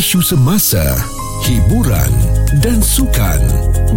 isu 0.00 0.22
semasa, 0.24 0.80
hiburan 1.44 2.08
dan 2.58 2.82
sukan 2.82 3.38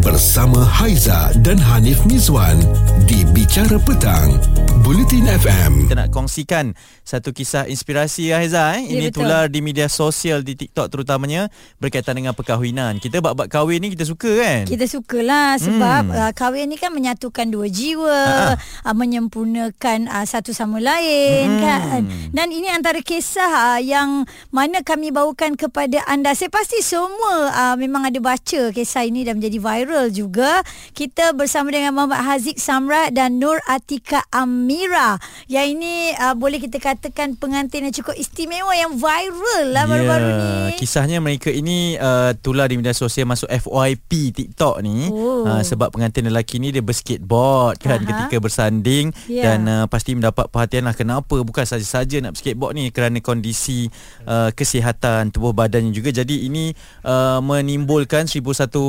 bersama 0.06 0.62
Haiza 0.62 1.34
dan 1.42 1.58
Hanif 1.58 2.06
Mizwan 2.06 2.62
di 3.10 3.26
Bicara 3.34 3.82
Petang, 3.82 4.38
Bulletin 4.86 5.26
FM. 5.26 5.90
Kita 5.90 5.98
nak 5.98 6.14
kongsikan 6.14 6.78
satu 7.02 7.34
kisah 7.34 7.66
inspirasi 7.66 8.30
Haiza 8.30 8.78
eh. 8.78 8.86
Ya, 8.86 8.94
Ini 8.94 9.06
betul. 9.10 9.26
tular 9.26 9.50
di 9.50 9.58
media 9.66 9.90
sosial 9.90 10.46
di 10.46 10.54
TikTok 10.54 10.86
terutamanya 10.94 11.50
berkaitan 11.82 12.14
dengan 12.14 12.38
perkahwinan. 12.38 13.02
Kita 13.02 13.26
bab-bab 13.26 13.50
kahwin 13.50 13.82
ni 13.82 13.98
kita 13.98 14.06
suka 14.06 14.30
kan? 14.38 14.70
Kita 14.70 14.86
sukalah 14.86 15.58
sebab 15.58 16.04
hmm. 16.14 16.18
uh, 16.22 16.32
kahwin 16.38 16.70
ni 16.70 16.78
kan 16.78 16.94
menyatukan 16.94 17.50
dua 17.50 17.66
jiwa, 17.74 18.54
uh, 18.86 18.94
menyempurnakan 18.94 20.06
uh, 20.14 20.26
satu 20.30 20.54
sama 20.54 20.78
lain 20.78 21.58
Hmm. 21.58 21.62
kan. 21.64 22.02
Dan 22.30 22.54
ini 22.54 22.70
antara 22.70 23.02
kisah 23.02 23.78
uh, 23.78 23.82
yang 23.82 24.30
mana 24.54 24.86
kami 24.86 25.10
bawakan 25.10 25.58
kepada 25.58 26.06
anda. 26.06 26.38
Saya 26.38 26.54
pasti 26.54 26.86
semua 26.86 27.50
uh, 27.50 27.76
memang 27.80 28.06
ada 28.06 28.20
baca 28.22 28.43
kisah 28.48 29.08
ini 29.08 29.24
dan 29.24 29.40
menjadi 29.40 29.58
viral 29.58 30.06
juga. 30.10 30.62
Kita 30.92 31.32
bersama 31.32 31.72
dengan 31.72 31.96
Muhammad 31.96 32.22
Haziq 32.22 32.60
Samrat 32.60 33.16
dan 33.16 33.40
Nur 33.40 33.58
Atika 33.66 34.24
Amira. 34.30 35.18
Yang 35.48 35.68
ini 35.76 35.94
uh, 36.14 36.36
boleh 36.36 36.60
kita 36.60 36.78
katakan 36.78 37.40
pengantin 37.40 37.88
yang 37.88 37.96
cukup 37.96 38.14
istimewa 38.14 38.76
yang 38.76 38.96
viral 38.96 39.72
lah 39.72 39.86
baru-baru 39.86 40.28
ni. 40.28 40.52
Ya, 40.74 40.76
Kisahnya 40.76 41.18
mereka 41.20 41.48
ini 41.48 41.96
uh, 41.96 42.36
tular 42.38 42.68
di 42.68 42.76
media 42.76 42.92
sosial 42.92 43.26
masuk 43.26 43.48
FYP 43.48 44.34
TikTok 44.34 44.82
ni 44.82 45.06
Oh. 45.08 45.46
uh, 45.46 45.62
sebab 45.62 45.92
pengantin 45.92 46.26
lelaki 46.26 46.58
ni 46.58 46.72
dia 46.72 46.82
berskateboard 46.82 47.78
kan 47.78 48.02
Aha. 48.02 48.08
ketika 48.08 48.38
bersanding 48.40 49.14
Ya. 49.26 49.54
dan 49.54 49.60
uh, 49.68 49.86
pasti 49.86 50.16
mendapat 50.16 50.50
perhatian 50.50 50.84
lah 50.84 50.96
kenapa 50.96 51.40
bukan 51.42 51.64
saja-saja 51.64 52.20
nak 52.20 52.36
berskateboard 52.36 52.74
ni 52.76 52.90
kerana 52.90 53.20
kondisi 53.20 53.88
uh, 54.26 54.50
kesihatan 54.52 55.30
tubuh 55.30 55.54
badannya 55.54 55.94
juga 55.94 56.10
jadi 56.10 56.36
ini 56.48 56.74
uh, 57.06 57.40
menimbulkan 57.40 58.26
seribu 58.34 58.50
satu 58.50 58.86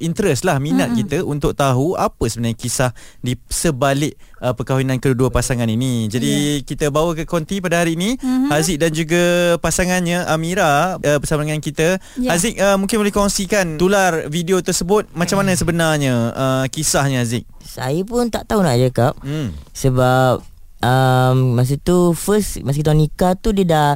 interest 0.00 0.48
lah 0.48 0.56
minat 0.56 0.88
mm-hmm. 0.88 1.00
kita 1.04 1.18
untuk 1.20 1.52
tahu 1.52 1.92
apa 2.00 2.24
sebenarnya 2.32 2.56
kisah 2.56 2.90
di 3.20 3.36
sebalik 3.52 4.16
uh, 4.40 4.56
perkahwinan 4.56 4.96
kedua 4.96 5.28
pasangan 5.28 5.68
ini 5.68 6.08
jadi 6.08 6.64
kita 6.64 6.88
bawa 6.88 7.12
ke 7.12 7.28
konti 7.28 7.60
pada 7.60 7.84
hari 7.84 7.92
ini 8.00 8.16
mm-hmm. 8.16 8.48
Haziq 8.48 8.80
dan 8.80 8.90
juga 8.96 9.22
pasangannya 9.60 10.24
Amira 10.24 10.96
uh, 10.96 11.18
bersama 11.20 11.44
dengan 11.44 11.60
kita 11.60 12.00
Ya. 12.16 12.32
Haziq 12.32 12.56
uh, 12.56 12.78
mungkin 12.80 13.02
boleh 13.02 13.12
kongsikan 13.12 13.76
tular 13.76 14.30
video 14.32 14.62
tersebut 14.64 15.10
macam 15.12 15.42
mana 15.42 15.52
sebenarnya 15.52 16.32
uh, 16.32 16.64
kisahnya 16.70 17.26
Haziq 17.26 17.44
Saya 17.60 18.00
pun 18.06 18.30
tak 18.30 18.46
tahu 18.48 18.62
nak 18.62 18.78
cakap 18.78 19.12
hmm. 19.20 19.52
Sebab 19.74 20.40
um, 20.80 21.36
Masa 21.58 21.76
tu 21.76 22.14
First 22.14 22.62
Masa 22.62 22.80
kita 22.80 22.94
nikah 22.96 23.34
tu 23.36 23.52
Dia 23.52 23.66
dah 23.66 23.90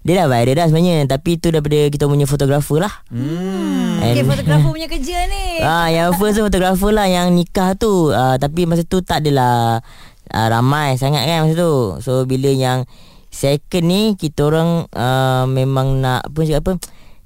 Dia 0.00 0.14
dah 0.16 0.26
viral 0.26 0.54
dah 0.54 0.66
sebenarnya 0.66 1.04
Tapi 1.04 1.36
tu 1.36 1.48
daripada 1.48 1.76
Kita 1.86 2.04
punya 2.04 2.24
fotografer 2.24 2.78
lah 2.78 2.92
Hmm. 3.06 4.00
Okey, 4.00 4.16
And- 4.16 4.28
fotografer 4.32 4.70
punya 4.70 4.88
kerja 4.88 5.18
ni. 5.26 5.60
Ah, 5.60 5.86
Yang 5.86 6.16
first 6.16 6.34
tu 6.34 6.42
fotografer 6.42 6.90
lah 6.90 7.04
Yang 7.04 7.26
nikah 7.30 7.70
tu 7.74 8.08
ah, 8.08 8.34
Tapi 8.34 8.64
masa 8.64 8.80
tu 8.82 8.98
tak 8.98 9.20
adalah 9.20 9.84
ah, 10.26 10.48
Ramai 10.48 10.96
sangat 10.96 11.22
kan 11.22 11.44
masa 11.44 11.54
tu 11.54 11.72
So 12.00 12.24
bila 12.24 12.48
yang 12.48 12.88
Second 13.28 13.84
ni 13.84 14.02
Kita 14.14 14.46
orang 14.46 14.88
ah, 14.90 15.44
Memang 15.44 16.00
nak 16.00 16.26
Apa 16.26 16.38
cakap 16.42 16.62
apa 16.62 16.72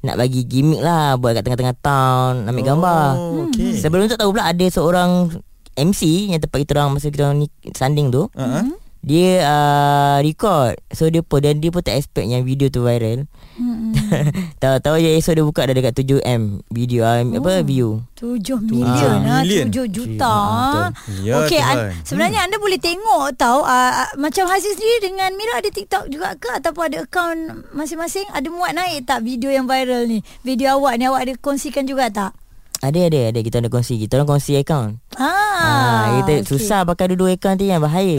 Nak 0.03 0.17
bagi 0.17 0.43
gimmick 0.43 0.79
lah 0.79 1.15
Buat 1.15 1.39
kat 1.39 1.43
tengah-tengah 1.45 1.77
town 1.79 2.33
Ambil 2.45 2.65
gambar 2.67 3.07
Oh, 3.15 3.47
okey. 3.49 3.79
Sebelum 3.79 4.05
tu 4.05 4.15
tahu 4.15 4.31
pula 4.31 4.51
Ada 4.51 4.67
seorang 4.69 5.31
MC 5.73 6.29
Yang 6.29 6.45
tempat 6.45 6.59
kita 6.61 6.71
orang 6.77 6.91
Masa 6.93 7.07
kita 7.07 7.23
orang 7.25 7.39
ni, 7.39 7.47
sanding 7.71 8.11
tu 8.11 8.27
Uh-huh. 8.29 8.67
Dia 9.05 9.45
uh, 9.45 10.17
record 10.19 10.81
So 10.89 11.07
dia 11.07 11.21
pun 11.21 11.39
Dan 11.39 11.61
dia 11.61 11.69
pun 11.69 11.81
tak 11.81 11.95
expect 11.95 12.25
Yang 12.25 12.43
video 12.43 12.67
tu 12.69 12.81
viral 12.81 13.29
Hmm. 13.55 13.95
Tahu-tahu 14.59 14.99
je 14.99 15.15
esok 15.15 15.33
dia 15.33 15.45
buka 15.45 15.63
Dah 15.63 15.71
dekat 15.73 15.95
7M 15.95 16.43
Video 16.67 17.07
uh, 17.07 17.23
Apa 17.23 17.63
view 17.63 18.03
7 18.17 18.43
million 18.65 19.15
Ah, 19.23 19.39
ah, 19.39 19.43
million. 19.45 19.71
7 19.71 19.87
juta. 19.87 20.27
Ah, 20.27 20.89
Ya, 21.23 21.39
Okey, 21.39 21.55
Tuhan. 21.55 21.77
an- 21.79 21.95
sebenarnya 22.03 22.41
anda 22.43 22.57
boleh 22.57 22.75
tengok 22.77 23.31
tahu 23.37 23.63
uh, 23.63 23.91
macam 24.17 24.49
Haziq 24.49 24.73
sendiri 24.73 24.99
dengan 25.05 25.31
Mira 25.35 25.55
ada 25.55 25.69
TikTok 25.69 26.09
juga 26.09 26.35
ke 26.35 26.51
ataupun 26.51 26.83
ada 26.89 26.99
akaun 27.05 27.39
masing-masing 27.71 28.27
ada 28.29 28.49
muat 28.49 28.73
naik 28.73 29.05
tak 29.05 29.23
video 29.23 29.49
yang 29.49 29.65
viral 29.65 30.03
ni? 30.03 30.19
Video 30.41 30.75
awak 30.75 30.97
ni 30.97 31.05
awak 31.05 31.23
ada 31.23 31.33
kongsikan 31.37 31.85
juga 31.85 32.09
tak? 32.09 32.35
Ada 32.85 33.01
ada 33.09 33.21
ada 33.33 33.41
Kita 33.41 33.57
ada 33.59 33.69
kongsi 33.69 33.97
Kita 33.97 34.17
orang 34.17 34.29
kongsi 34.29 34.55
account 34.55 35.01
Ah, 35.17 35.33
Ah, 35.55 36.05
kita 36.21 36.33
okey. 36.37 36.49
susah 36.51 36.85
pakai 36.85 37.15
dua-dua 37.15 37.33
account 37.33 37.57
tu 37.57 37.65
yang 37.65 37.79
bahaya. 37.79 38.19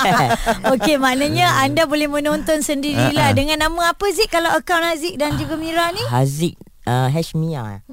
Okey, 0.72 0.96
maknanya 0.96 1.60
anda 1.60 1.84
boleh 1.84 2.08
menonton 2.08 2.64
sendirilah 2.64 3.20
Ah, 3.20 3.30
ah. 3.30 3.36
dengan 3.36 3.60
nama 3.60 3.92
apa 3.92 4.04
Zik 4.10 4.32
kalau 4.32 4.48
akaun 4.48 4.82
Haziq 4.82 5.14
dan 5.14 5.36
juga 5.36 5.54
Mira 5.54 5.92
ni? 5.92 6.00
Haziq 6.02 6.56
uh, 6.84 7.06
Hashmia. 7.06 7.84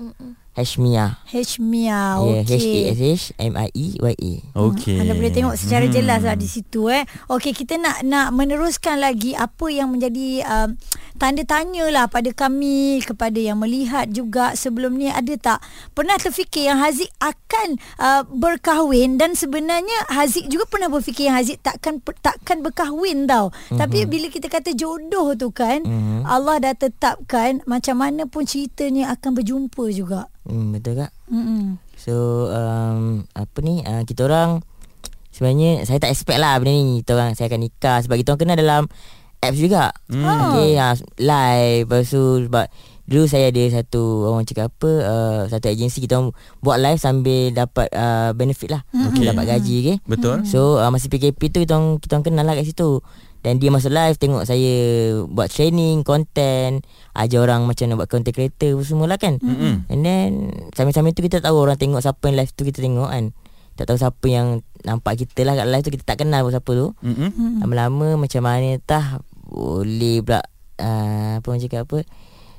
Hashmia. 0.52 1.24
Hashmia. 1.32 2.20
Yeah, 2.20 2.44
H 2.44 2.52
A 2.52 2.60
Okey. 2.60 2.84
S 2.92 3.00
H 3.00 3.26
M 3.40 3.54
I 3.56 3.72
E 3.72 3.96
Y 3.96 4.16
A. 4.20 4.34
Okey. 4.68 5.00
Anda 5.00 5.16
boleh 5.16 5.32
tengok 5.32 5.56
secara 5.56 5.88
hmm. 5.88 5.96
jelas 5.96 6.28
lah 6.28 6.36
di 6.36 6.44
situ 6.44 6.92
eh. 6.92 7.08
Okey, 7.32 7.56
kita 7.56 7.80
nak 7.80 8.04
nak 8.04 8.36
meneruskan 8.36 9.00
lagi 9.00 9.32
apa 9.32 9.72
yang 9.72 9.96
menjadi 9.96 10.44
um, 10.44 10.76
tanda 11.16 11.48
tanya 11.48 11.88
lah 11.88 12.12
pada 12.12 12.36
kami 12.36 13.00
kepada 13.00 13.40
yang 13.40 13.64
melihat 13.64 14.12
juga 14.12 14.52
sebelum 14.52 15.00
ni 15.00 15.08
ada 15.08 15.32
tak 15.40 15.64
pernah 15.96 16.20
terfikir 16.20 16.68
yang 16.68 16.84
Haziq 16.84 17.08
akan 17.24 17.80
uh, 18.04 18.28
berkahwin 18.28 19.16
dan 19.16 19.40
sebenarnya 19.40 20.12
Haziq 20.12 20.52
juga 20.52 20.68
pernah 20.68 20.92
berfikir 20.92 21.32
yang 21.32 21.40
Haziq 21.40 21.64
takkan 21.64 22.04
takkan 22.20 22.60
berkahwin 22.60 23.24
tau. 23.24 23.56
Mm-hmm. 23.56 23.80
Tapi 23.80 24.04
bila 24.04 24.28
kita 24.28 24.52
kata 24.52 24.76
jodoh 24.76 25.32
tu 25.40 25.48
kan 25.56 25.80
mm-hmm. 25.88 26.28
Allah 26.28 26.60
dah 26.60 26.76
tetapkan 26.76 27.64
macam 27.64 28.04
mana 28.04 28.28
pun 28.28 28.44
ceritanya 28.44 29.16
akan 29.16 29.32
berjumpa 29.32 29.88
juga. 29.96 30.28
Hmm, 30.52 30.76
betul 30.76 31.00
tak? 31.00 31.16
Mm-mm. 31.32 31.80
So 31.96 32.46
um, 32.52 33.24
apa 33.32 33.58
ni 33.64 33.80
uh, 33.88 34.04
kita 34.04 34.28
orang 34.28 34.60
sebenarnya 35.32 35.88
saya 35.88 36.04
tak 36.04 36.12
expect 36.12 36.44
lah 36.44 36.60
benda 36.60 36.76
ni 36.76 37.00
kita 37.00 37.16
orang 37.16 37.40
saya 37.40 37.48
akan 37.48 37.62
nikah 37.64 37.98
sebab 38.04 38.20
kita 38.20 38.36
orang 38.36 38.42
kenal 38.44 38.58
dalam 38.60 38.84
apps 39.40 39.58
juga. 39.58 39.96
Hmm. 40.12 40.28
Ah. 40.28 40.52
Okay, 40.52 40.76
uh, 40.76 40.96
live 41.24 41.88
lepas 41.88 42.04
tu 42.12 42.24
sebab 42.52 42.68
dulu 43.12 43.28
saya 43.28 43.52
ada 43.52 43.64
satu 43.82 44.32
orang 44.32 44.48
cakap 44.48 44.72
apa 44.72 44.92
uh, 45.04 45.42
satu 45.48 45.68
agensi 45.68 46.00
kita 46.04 46.20
orang 46.20 46.32
buat 46.64 46.78
live 46.80 47.00
sambil 47.00 47.52
dapat 47.56 47.88
uh, 47.96 48.32
benefit 48.36 48.76
lah. 48.76 48.82
Okey. 48.92 49.32
Dapat 49.32 49.46
gaji 49.48 49.76
okay. 49.82 49.98
Betul. 50.04 50.44
So 50.44 50.84
uh, 50.84 50.92
masa 50.92 51.08
PKP 51.08 51.48
tu 51.48 51.60
kita 51.64 51.80
orang 51.80 51.98
kita 52.04 52.20
orang 52.20 52.26
kenal 52.28 52.44
lah 52.44 52.54
kat 52.60 52.68
situ. 52.68 53.00
Dan 53.42 53.58
dia 53.58 53.74
masuk 53.74 53.90
live 53.90 54.22
tengok 54.22 54.46
saya 54.46 54.74
buat 55.26 55.50
training, 55.50 56.06
content, 56.06 56.86
ajar 57.18 57.42
orang 57.42 57.66
macam 57.66 57.90
nak 57.90 58.06
buat 58.06 58.10
content 58.10 58.38
creator 58.38 58.78
apa 58.78 58.84
semua 58.86 59.10
lah 59.10 59.18
kan. 59.18 59.42
Mm-mm. 59.42 59.90
And 59.90 60.02
then 60.06 60.30
sambil-sambil 60.78 61.18
tu 61.18 61.26
kita 61.26 61.42
tahu 61.42 61.58
orang 61.58 61.82
tengok 61.82 62.06
siapa 62.06 62.22
yang 62.30 62.38
live 62.38 62.54
tu 62.54 62.62
kita 62.62 62.86
tengok 62.86 63.10
kan. 63.10 63.34
Tak 63.82 63.90
tahu 63.90 63.98
siapa 63.98 64.26
yang 64.30 64.62
nampak 64.86 65.26
kita 65.26 65.42
lah 65.42 65.58
kat 65.58 65.66
live 65.74 65.84
tu 65.84 65.92
kita 65.92 66.04
tak 66.06 66.22
kenal 66.22 66.46
pun 66.46 66.54
siapa 66.54 66.72
tu. 66.78 66.88
Mm-mm. 67.02 67.66
Lama-lama 67.66 68.22
macam 68.22 68.42
mana 68.46 68.78
tah 68.78 69.18
boleh 69.50 70.22
pula 70.22 70.46
uh, 70.78 71.42
apa 71.42 71.46
orang 71.50 71.62
cakap 71.66 71.90
apa? 71.90 72.06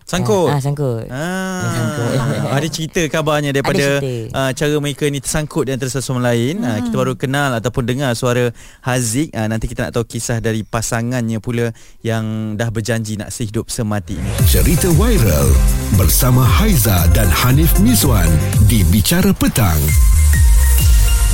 Sangkut. 0.07 0.51
Ah, 0.51 0.61
sangkut. 0.61 1.07
Ah, 1.09 2.53
ada 2.57 2.67
cerita 2.69 3.01
kabarnya 3.09 3.55
daripada 3.55 3.79
Ada 3.79 4.03
cerita. 4.03 4.37
uh, 4.37 4.51
cara 4.53 4.75
mereka 4.83 5.05
ni 5.09 5.19
tersangkut 5.23 5.65
satu 5.69 6.03
sama 6.03 6.21
lain. 6.33 6.61
Hmm. 6.61 6.69
Uh, 6.69 6.79
kita 6.87 6.95
baru 6.97 7.15
kenal 7.17 7.51
ataupun 7.57 7.85
dengar 7.87 8.11
suara 8.15 8.51
Haziq. 8.83 9.33
Uh, 9.33 9.47
nanti 9.49 9.67
kita 9.71 9.89
nak 9.89 9.93
tahu 9.97 10.05
kisah 10.07 10.43
dari 10.43 10.63
pasangannya 10.63 11.39
pula 11.39 11.71
yang 12.03 12.55
dah 12.59 12.69
berjanji 12.71 13.19
nak 13.19 13.31
sehidup 13.31 13.71
semati 13.71 14.19
ini. 14.19 14.31
Cerita 14.47 14.91
viral 14.93 15.49
bersama 15.97 16.43
Haiza 16.45 17.09
dan 17.17 17.31
Hanif 17.31 17.79
Miswan 17.81 18.29
di 18.67 18.83
Bicara 18.89 19.31
Petang. 19.35 19.81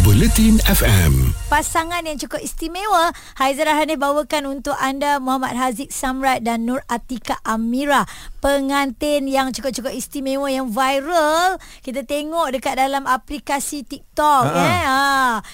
Bulletin 0.06 0.62
FM. 0.62 1.34
pasangan 1.50 2.06
yang 2.06 2.14
cukup 2.14 2.38
istimewa 2.38 3.10
Haizara 3.34 3.74
Hanif 3.74 3.98
bawakan 3.98 4.46
untuk 4.46 4.78
anda 4.78 5.18
Muhammad 5.18 5.58
Haziq 5.58 5.90
Samrat 5.90 6.46
dan 6.46 6.64
Nur 6.64 6.86
Atika 6.86 7.42
Amira 7.42 8.06
pengantin 8.38 9.26
yang 9.26 9.50
cukup-cukup 9.50 9.92
istimewa 9.92 10.48
yang 10.48 10.70
viral 10.70 11.58
kita 11.82 12.02
tengok 12.02 12.54
dekat 12.54 12.78
dalam 12.78 13.04
aplikasi 13.04 13.82
TikTok 13.82 14.42
Ha-ha. 14.46 14.62
eh 14.62 14.82
ha 14.82 14.98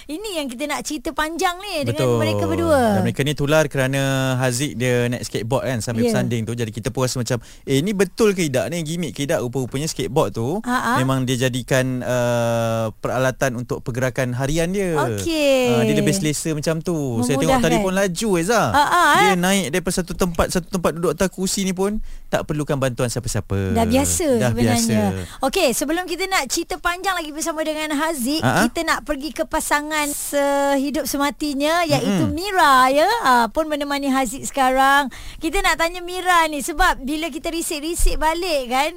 ini 0.09 0.41
yang 0.41 0.47
kita 0.49 0.69
nak 0.69 0.85
cerita 0.85 1.11
panjang 1.13 1.57
ni 1.61 1.85
dengan 1.85 2.17
mereka 2.17 2.45
berdua 2.45 3.01
Dan 3.01 3.03
mereka 3.05 3.21
ni 3.25 3.33
tular 3.33 3.65
kerana 3.69 4.35
Haziq 4.37 4.77
dia 4.77 5.09
naik 5.09 5.25
skateboard 5.25 5.65
kan 5.65 5.79
sambil 5.81 6.05
yeah. 6.05 6.13
bersanding 6.13 6.43
tu. 6.45 6.53
Jadi 6.53 6.71
kita 6.71 6.89
pun 6.93 7.09
rasa 7.09 7.21
macam 7.21 7.41
eh 7.65 7.81
ni 7.81 7.97
betul 7.97 8.37
ke 8.37 8.47
tidak 8.47 8.69
ni 8.71 8.85
gimmick 8.85 9.17
ke 9.17 9.25
tidak 9.25 9.41
rupa-rupanya 9.43 9.89
skateboard 9.89 10.31
tu 10.37 10.61
Ha-ha. 10.63 11.01
memang 11.01 11.25
dia 11.25 11.49
jadikan 11.49 12.05
uh, 12.05 12.93
peralatan 13.01 13.61
untuk 13.61 13.81
pergerakan 13.81 14.37
harian 14.37 14.71
dia. 14.71 14.95
Okey. 14.97 15.81
Ah, 15.81 15.83
dia 15.85 15.97
lebih 15.97 16.15
selesa 16.15 16.53
macam 16.53 16.81
tu. 16.85 17.23
Saya 17.25 17.41
tengok 17.41 17.59
Memudahkan. 17.61 17.65
tadi 17.65 17.77
pun 17.81 17.93
laju 17.97 18.31
Eza. 18.39 18.63
Ah, 18.71 18.79
ah, 18.85 19.13
dia 19.21 19.33
eh. 19.33 19.39
naik 19.39 19.67
daripada 19.73 19.95
satu 19.95 20.13
tempat 20.13 20.47
satu 20.53 20.69
tempat 20.69 20.91
duduk 20.97 21.13
atas 21.17 21.29
kursi 21.33 21.65
ni 21.65 21.73
pun 21.73 21.99
tak 22.29 22.45
perlukan 22.45 22.74
bantuan 22.77 23.07
siapa-siapa. 23.07 23.73
Dah 23.73 23.85
biasa 23.85 24.27
Dah 24.37 24.51
sebenarnya. 24.51 25.05
biasa. 25.11 25.41
Okey, 25.43 25.69
sebelum 25.71 26.05
kita 26.05 26.25
nak 26.25 26.47
cerita 26.47 26.77
panjang 26.77 27.15
lagi 27.15 27.31
bersama 27.31 27.61
dengan 27.61 27.93
Haziq, 27.93 28.41
Ha-ha. 28.41 28.67
kita 28.67 28.81
nak 28.83 29.03
pergi 29.03 29.31
ke 29.31 29.45
pasangan 29.45 30.07
sehidup 30.09 31.05
sematinya 31.05 31.83
iaitu 31.83 32.27
Mira 32.27 32.89
ya. 32.89 33.09
Ah, 33.21 33.47
pun 33.49 33.67
menemani 33.67 34.09
Haziq 34.09 34.45
sekarang. 34.45 35.09
Kita 35.37 35.61
nak 35.61 35.77
tanya 35.77 35.99
Mira 35.99 36.47
ni 36.47 36.61
sebab 36.61 37.01
bila 37.01 37.29
kita 37.29 37.49
risik-risik 37.49 38.17
balik 38.17 38.69
kan, 38.69 38.91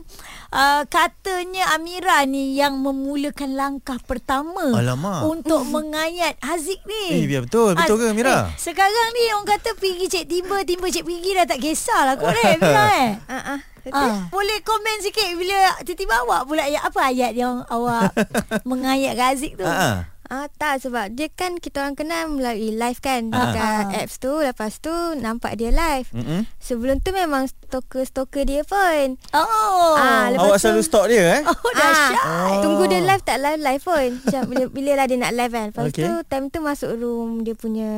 uh, 0.52 0.82
katanya 0.88 1.76
Amira 1.76 2.24
ni 2.24 2.56
yang 2.56 2.80
memulakan 2.80 3.56
langkah 3.58 4.00
pertama 4.04 4.74
Alamak. 4.76 5.28
untuk 5.28 5.64
mengayat 5.68 6.38
Haziq 6.40 6.80
ni. 6.88 7.24
Eh, 7.24 7.28
biar 7.28 7.48
betul. 7.48 7.76
Betul 7.76 7.96
ke, 8.00 8.08
Mira? 8.16 8.52
Eh, 8.52 8.60
sekarang 8.60 9.08
ni 9.16 9.24
orang 9.34 9.48
kata 9.48 9.76
pergi 9.76 10.06
cik 10.08 10.26
timba, 10.28 10.64
timba 10.64 10.88
cik 10.88 11.06
pergi 11.06 11.30
dah 11.36 11.46
tak 11.48 11.60
kisahlah 11.60 12.16
kot 12.16 12.36
eh, 12.36 12.56
Mira 12.62 12.86
eh. 12.96 13.10
Ah, 13.28 13.60
ah, 13.96 14.28
boleh 14.28 14.60
komen 14.68 15.00
sikit 15.00 15.32
bila 15.40 15.80
tiba-tiba 15.88 16.28
awak 16.28 16.44
pula 16.44 16.68
ayat 16.68 16.84
apa 16.84 17.00
ayat 17.08 17.32
yang 17.32 17.64
awak 17.72 18.12
mengayat 18.70 19.16
ke 19.16 19.24
Aziz 19.24 19.52
tu? 19.56 19.64
Ha. 19.64 20.12
Ah. 20.30 20.48
Tak 20.50 20.82
sebab 20.82 21.12
dia 21.12 21.28
kan 21.30 21.56
kita 21.56 21.80
orang 21.80 21.94
kenal 21.94 22.28
melalui 22.30 22.72
live 22.72 23.00
kan 23.00 23.30
Ah. 23.30 23.50
dekat 23.50 23.64
Ah. 23.86 24.00
apps 24.00 24.16
tu 24.18 24.32
lepas 24.32 24.72
tu 24.78 24.90
nampak 25.16 25.56
dia 25.56 25.70
live. 25.70 26.08
Mm-mm. 26.12 26.46
Sebelum 26.58 27.00
tu 27.00 27.12
memang 27.12 27.46
stalker-stalker 27.46 28.44
dia 28.44 28.62
pun. 28.64 29.16
Oh. 29.32 29.94
Ah, 29.94 30.30
lepas 30.30 30.44
Awak 30.44 30.54
tu- 30.54 30.64
selalu 30.64 30.82
stalk 30.82 31.06
dia 31.08 31.24
eh? 31.34 31.42
oh 31.44 31.72
dahsyat. 31.72 32.24
Ah, 32.24 32.60
Tunggu 32.60 32.84
dia 32.86 33.00
live 33.00 33.24
tak 33.24 33.38
live 33.38 33.62
live 33.62 33.82
pun. 33.82 34.08
Macam 34.20 34.42
bila, 34.46 34.64
bila 34.68 34.92
lah 34.94 35.06
dia 35.06 35.18
nak 35.18 35.34
live 35.34 35.54
kan. 35.54 35.68
Lepas 35.70 35.84
Okay. 35.88 36.04
tu 36.04 36.14
time 36.26 36.48
tu 36.48 36.60
masuk 36.60 36.92
room 36.94 37.42
dia 37.42 37.54
punya 37.54 37.92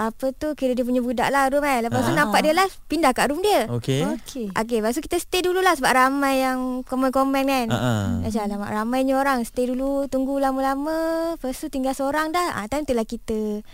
apa 0.00 0.32
tu 0.32 0.56
kira 0.56 0.72
dia 0.72 0.80
punya 0.80 1.04
budak 1.04 1.28
lah 1.28 1.52
room 1.52 1.60
kan. 1.60 1.84
Lepas 1.84 2.08
tu 2.08 2.12
Ah. 2.16 2.24
nampak 2.24 2.40
dia 2.40 2.56
live 2.56 2.74
pindah 2.88 3.12
kat 3.12 3.28
room 3.28 3.44
dia. 3.44 3.68
Okey. 3.68 4.00
Okey. 4.16 4.46
Okay, 4.56 4.78
lepas 4.80 4.96
tu 4.96 5.04
kita 5.04 5.20
stay 5.20 5.44
dulu 5.44 5.60
lah 5.60 5.76
sebab 5.76 5.92
ramai 5.92 6.40
yang 6.40 6.80
komen-komen 6.88 7.44
kan. 7.44 7.66
Ha 7.68 7.76
ah. 7.76 8.06
Macam 8.24 8.40
alamak 8.40 8.70
ramainya 8.72 9.14
orang 9.18 9.42
Stay 9.42 9.66
dulu 9.66 10.06
Tunggu 10.06 10.38
lama-lama 10.38 11.34
Lepas 11.34 11.58
tu 11.58 11.66
tinggal 11.66 11.92
seorang 11.92 12.30
dah 12.30 12.56
ah, 12.56 12.66
Time 12.70 12.86
tu 12.86 12.94
lah 12.94 13.04
kita 13.04 13.64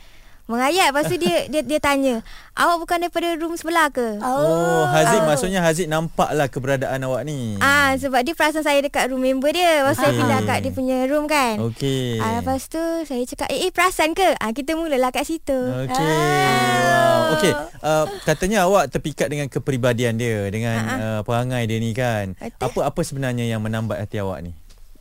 Mengayat 0.46 0.94
Lepas 0.94 1.10
tu 1.10 1.16
dia, 1.18 1.50
dia 1.50 1.62
dia 1.66 1.80
tanya 1.82 2.22
Awak 2.56 2.76
bukan 2.80 2.96
daripada 3.04 3.28
room 3.36 3.52
sebelah 3.52 3.92
ke? 3.92 4.16
Oh, 4.24 4.88
Haziq 4.88 5.20
maksudnya 5.28 5.60
Haziq 5.60 5.92
nampaklah 5.92 6.48
keberadaan 6.48 7.04
awak 7.04 7.28
ni. 7.28 7.60
Ah 7.60 7.92
sebab 8.00 8.24
dia 8.24 8.32
perasan 8.32 8.64
saya 8.64 8.80
dekat 8.80 9.12
room 9.12 9.20
member 9.20 9.52
dia. 9.52 9.84
Lepas 9.84 10.00
tu 10.00 10.08
saya 10.08 10.12
Okey. 10.16 10.20
pindah 10.24 10.40
kat 10.48 10.58
dia 10.64 10.72
punya 10.72 10.96
room 11.04 11.28
kan. 11.28 11.60
Okey. 11.60 12.16
Ah 12.16 12.40
lepas 12.40 12.64
tu 12.72 12.80
saya 13.04 13.20
cakap 13.28 13.52
eh, 13.52 13.68
eh 13.68 13.70
perasan 13.76 14.16
ke? 14.16 14.40
Ah 14.40 14.56
kita 14.56 14.72
mulalah 14.72 15.12
kat 15.12 15.28
situ. 15.28 15.52
Okey. 15.52 16.00
Ah. 16.00 16.80
Wow. 16.80 17.32
Okey. 17.36 17.52
Uh, 17.84 18.04
katanya 18.24 18.64
awak 18.64 18.88
terpikat 18.88 19.28
dengan 19.28 19.52
kepribadian 19.52 20.16
dia, 20.16 20.48
dengan 20.48 20.76
uh, 20.96 21.20
perangai 21.28 21.68
dia 21.68 21.76
ni 21.76 21.92
kan. 21.92 22.32
Betul. 22.40 22.64
Apa 22.72 22.80
apa 22.88 23.00
sebenarnya 23.04 23.44
yang 23.44 23.60
menambat 23.60 24.00
hati 24.00 24.16
awak 24.24 24.40
ni? 24.40 24.56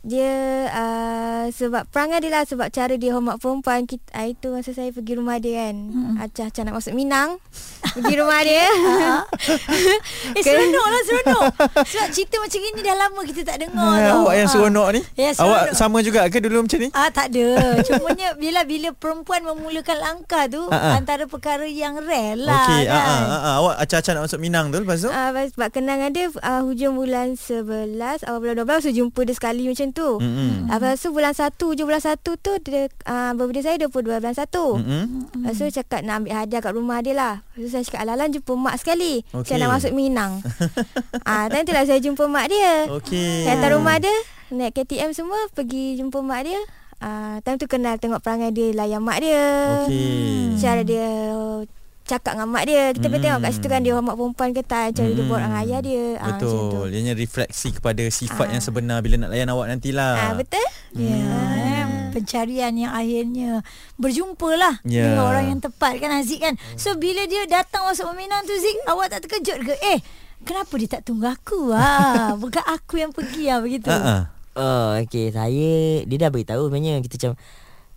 Dia 0.06 0.32
uh, 0.70 1.44
sebab 1.50 1.90
perangai 1.90 2.22
dia 2.22 2.30
lah 2.30 2.42
sebab 2.42 2.70
cara 2.70 2.94
dia 2.94 3.10
hormat 3.10 3.36
perempuan 3.36 3.84
kita, 3.84 4.06
ah, 4.12 4.22
itu 4.24 4.48
masa 4.48 4.70
saya 4.70 4.88
pergi 4.88 5.18
rumah 5.18 5.36
dia 5.36 5.66
kan. 5.66 5.74
Hmm. 5.82 6.14
Acah-acah 6.16 6.62
nak 6.62 6.74
masuk 6.76 6.94
Minang. 6.94 7.42
pergi 7.92 8.14
rumah 8.16 8.38
dia. 8.40 8.70
Eh 10.36 10.42
seronok 10.42 10.86
lah 10.86 11.00
seronok. 11.02 11.42
Sebab 11.90 12.08
cerita 12.10 12.36
macam 12.38 12.58
ni 12.60 12.80
dah 12.80 12.96
lama 12.96 13.20
kita 13.24 13.40
tak 13.42 13.56
dengar 13.58 13.92
tau. 13.96 14.16
awak 14.22 14.34
yang 14.36 14.46
Ah. 14.46 14.52
seronok 14.52 14.88
ni? 14.90 15.00
Ya, 15.14 15.30
seronok. 15.32 15.42
awak 15.44 15.62
sama 15.74 15.98
juga 16.00 16.20
ke 16.26 16.38
dulu 16.38 16.58
macam 16.62 16.78
ni? 16.78 16.88
Ah 16.92 17.08
tak 17.08 17.26
ada. 17.30 17.46
Cumanya 17.82 18.28
bila 18.36 18.60
bila 18.62 18.88
perempuan 18.92 19.42
memulakan 19.42 19.98
langkah 19.98 20.46
tu 20.46 20.62
Ah, 20.68 20.92
ah. 20.92 20.94
antara 20.96 21.24
perkara 21.24 21.64
yang 21.64 21.98
rare 21.98 22.36
lah 22.36 22.62
Okey, 22.68 22.84
kan. 22.84 22.94
ah, 22.96 23.10
ah, 23.24 23.40
ah, 23.40 23.54
awak 23.58 23.74
acak-acak 23.80 24.12
nak 24.12 24.22
masuk 24.24 24.38
Minang 24.38 24.66
tu 24.68 24.78
lepas 24.78 24.98
tu? 24.98 25.08
Ah 25.08 25.30
uh, 25.30 25.46
sebab 25.48 25.68
kenangan 25.72 26.10
dia 26.10 26.30
uh, 26.36 26.62
hujung 26.62 26.94
bulan 26.94 27.34
11 27.34 27.96
awal 28.22 28.38
bulan 28.38 28.56
12 28.60 28.84
saya 28.84 28.94
jumpa 28.94 29.20
dia 29.22 29.34
sekali 29.34 29.62
macam 29.66 29.88
tu. 29.96 30.20
Mm-mm. 30.20 30.68
Lepas 30.68 31.00
tu 31.00 31.08
bulan 31.08 31.32
1 31.32 31.56
hujung 31.56 31.88
bulan 31.88 32.04
1 32.04 32.20
tu 32.20 32.52
dia 32.68 32.92
uh, 33.08 33.32
birthday 33.32 33.64
saya 33.64 33.76
22 33.88 34.20
bulan 34.20 34.36
1. 34.36 34.44
Mm-mm. 34.44 35.04
Lepas 35.40 35.56
tu 35.56 35.64
cakap 35.72 36.00
nak 36.04 36.14
ambil 36.20 36.32
hadiah 36.36 36.60
kat 36.60 36.72
rumah 36.76 36.98
dia 37.00 37.14
lah. 37.16 37.34
Lepas 37.56 37.64
tu 37.64 37.70
saya 37.72 37.82
cakap 37.88 38.00
alalan 38.04 38.28
jumpa 38.36 38.52
mak 38.52 38.76
sekali. 38.76 39.24
Okey. 39.32 39.48
Saya 39.48 39.56
nak 39.64 39.70
masuk 39.80 39.92
Minang. 39.96 40.44
ah 41.28 41.48
time 41.48 41.64
tu 41.64 41.72
lah 41.72 41.84
saya 41.88 41.98
jumpa 42.04 42.24
mak 42.28 42.46
dia. 42.52 42.92
Okey. 42.92 43.48
Datang 43.48 43.80
rumah 43.80 43.96
dia 43.96 44.12
naik 44.52 44.76
KTM 44.78 45.10
semua 45.16 45.40
pergi 45.56 45.96
jumpa 45.96 46.20
mak 46.20 46.44
dia. 46.44 46.60
Ah 47.00 47.40
time 47.40 47.56
tu 47.56 47.64
kenal 47.64 47.96
tengok 47.96 48.20
perangai 48.20 48.52
dia 48.52 48.76
layan 48.76 49.00
mak 49.00 49.24
dia. 49.24 49.44
Okey. 49.88 50.60
Cara 50.60 50.84
dia 50.84 51.08
cakap 52.06 52.32
dengan 52.32 52.48
mak 52.48 52.64
dia. 52.64 52.94
Kita 52.94 53.06
boleh 53.06 53.18
Hmm. 53.18 53.26
tengok 53.26 53.40
kat 53.42 53.50
situ 53.52 53.66
kan 53.66 53.80
dia 53.82 53.92
hormat 53.92 54.14
perempuan 54.14 54.50
ke 54.50 54.62
tak. 54.62 54.86
Cara 54.94 55.08
dia 55.08 55.18
Hmm. 55.18 55.28
buat 55.28 55.40
dengan 55.42 55.58
ayah 55.60 55.80
dia. 55.82 56.04
Ah. 56.16 56.26
Betul. 56.32 56.86
Ianya 56.88 57.12
refleksi 57.12 57.68
kepada 57.70 58.02
sifat 58.06 58.46
Ah. 58.46 58.52
yang 58.54 58.62
sebenar 58.62 58.98
bila 59.00 59.14
nak 59.18 59.30
layan 59.30 59.50
awak 59.50 59.66
nantilah. 59.68 60.14
Ah 60.16 60.32
betul? 60.32 60.62
Ya, 60.94 61.12
eh, 61.12 61.84
pencarian 62.10 62.72
yang 62.72 62.88
akhirnya 62.90 63.60
berjumpa 63.94 64.50
lah 64.54 64.74
Ya. 64.82 65.10
dengan 65.10 65.26
orang 65.26 65.44
yang 65.50 65.60
tepat 65.60 65.98
kan 65.98 66.08
Haziq 66.08 66.40
kan. 66.40 66.54
So 66.74 66.94
bila 66.94 67.26
dia 67.26 67.44
datang 67.44 67.84
masuk 67.84 68.08
Minang 68.12 68.42
tu 68.42 68.54
Zik, 68.54 68.86
awak 68.86 69.10
tak 69.10 69.26
terkejut 69.26 69.60
ke? 69.60 69.74
Eh, 69.84 69.98
kenapa 70.40 70.72
dia 70.78 70.88
tak 70.88 71.04
tunggu 71.04 71.26
aku? 71.26 71.68
Ah, 71.70 72.32
bukan 72.40 72.64
aku 72.64 72.96
yang 72.96 73.12
pergi 73.12 73.50
ah 73.50 73.60
begitu. 73.60 73.90
Ha 73.90 73.98
ah. 73.98 74.22
Oh 74.56 74.96
okey 74.96 75.28
saya 75.28 75.72
dia 76.02 76.16
dah 76.16 76.30
beritahu 76.32 76.72
sebenarnya 76.72 77.04
kita 77.04 77.20
macam 77.20 77.32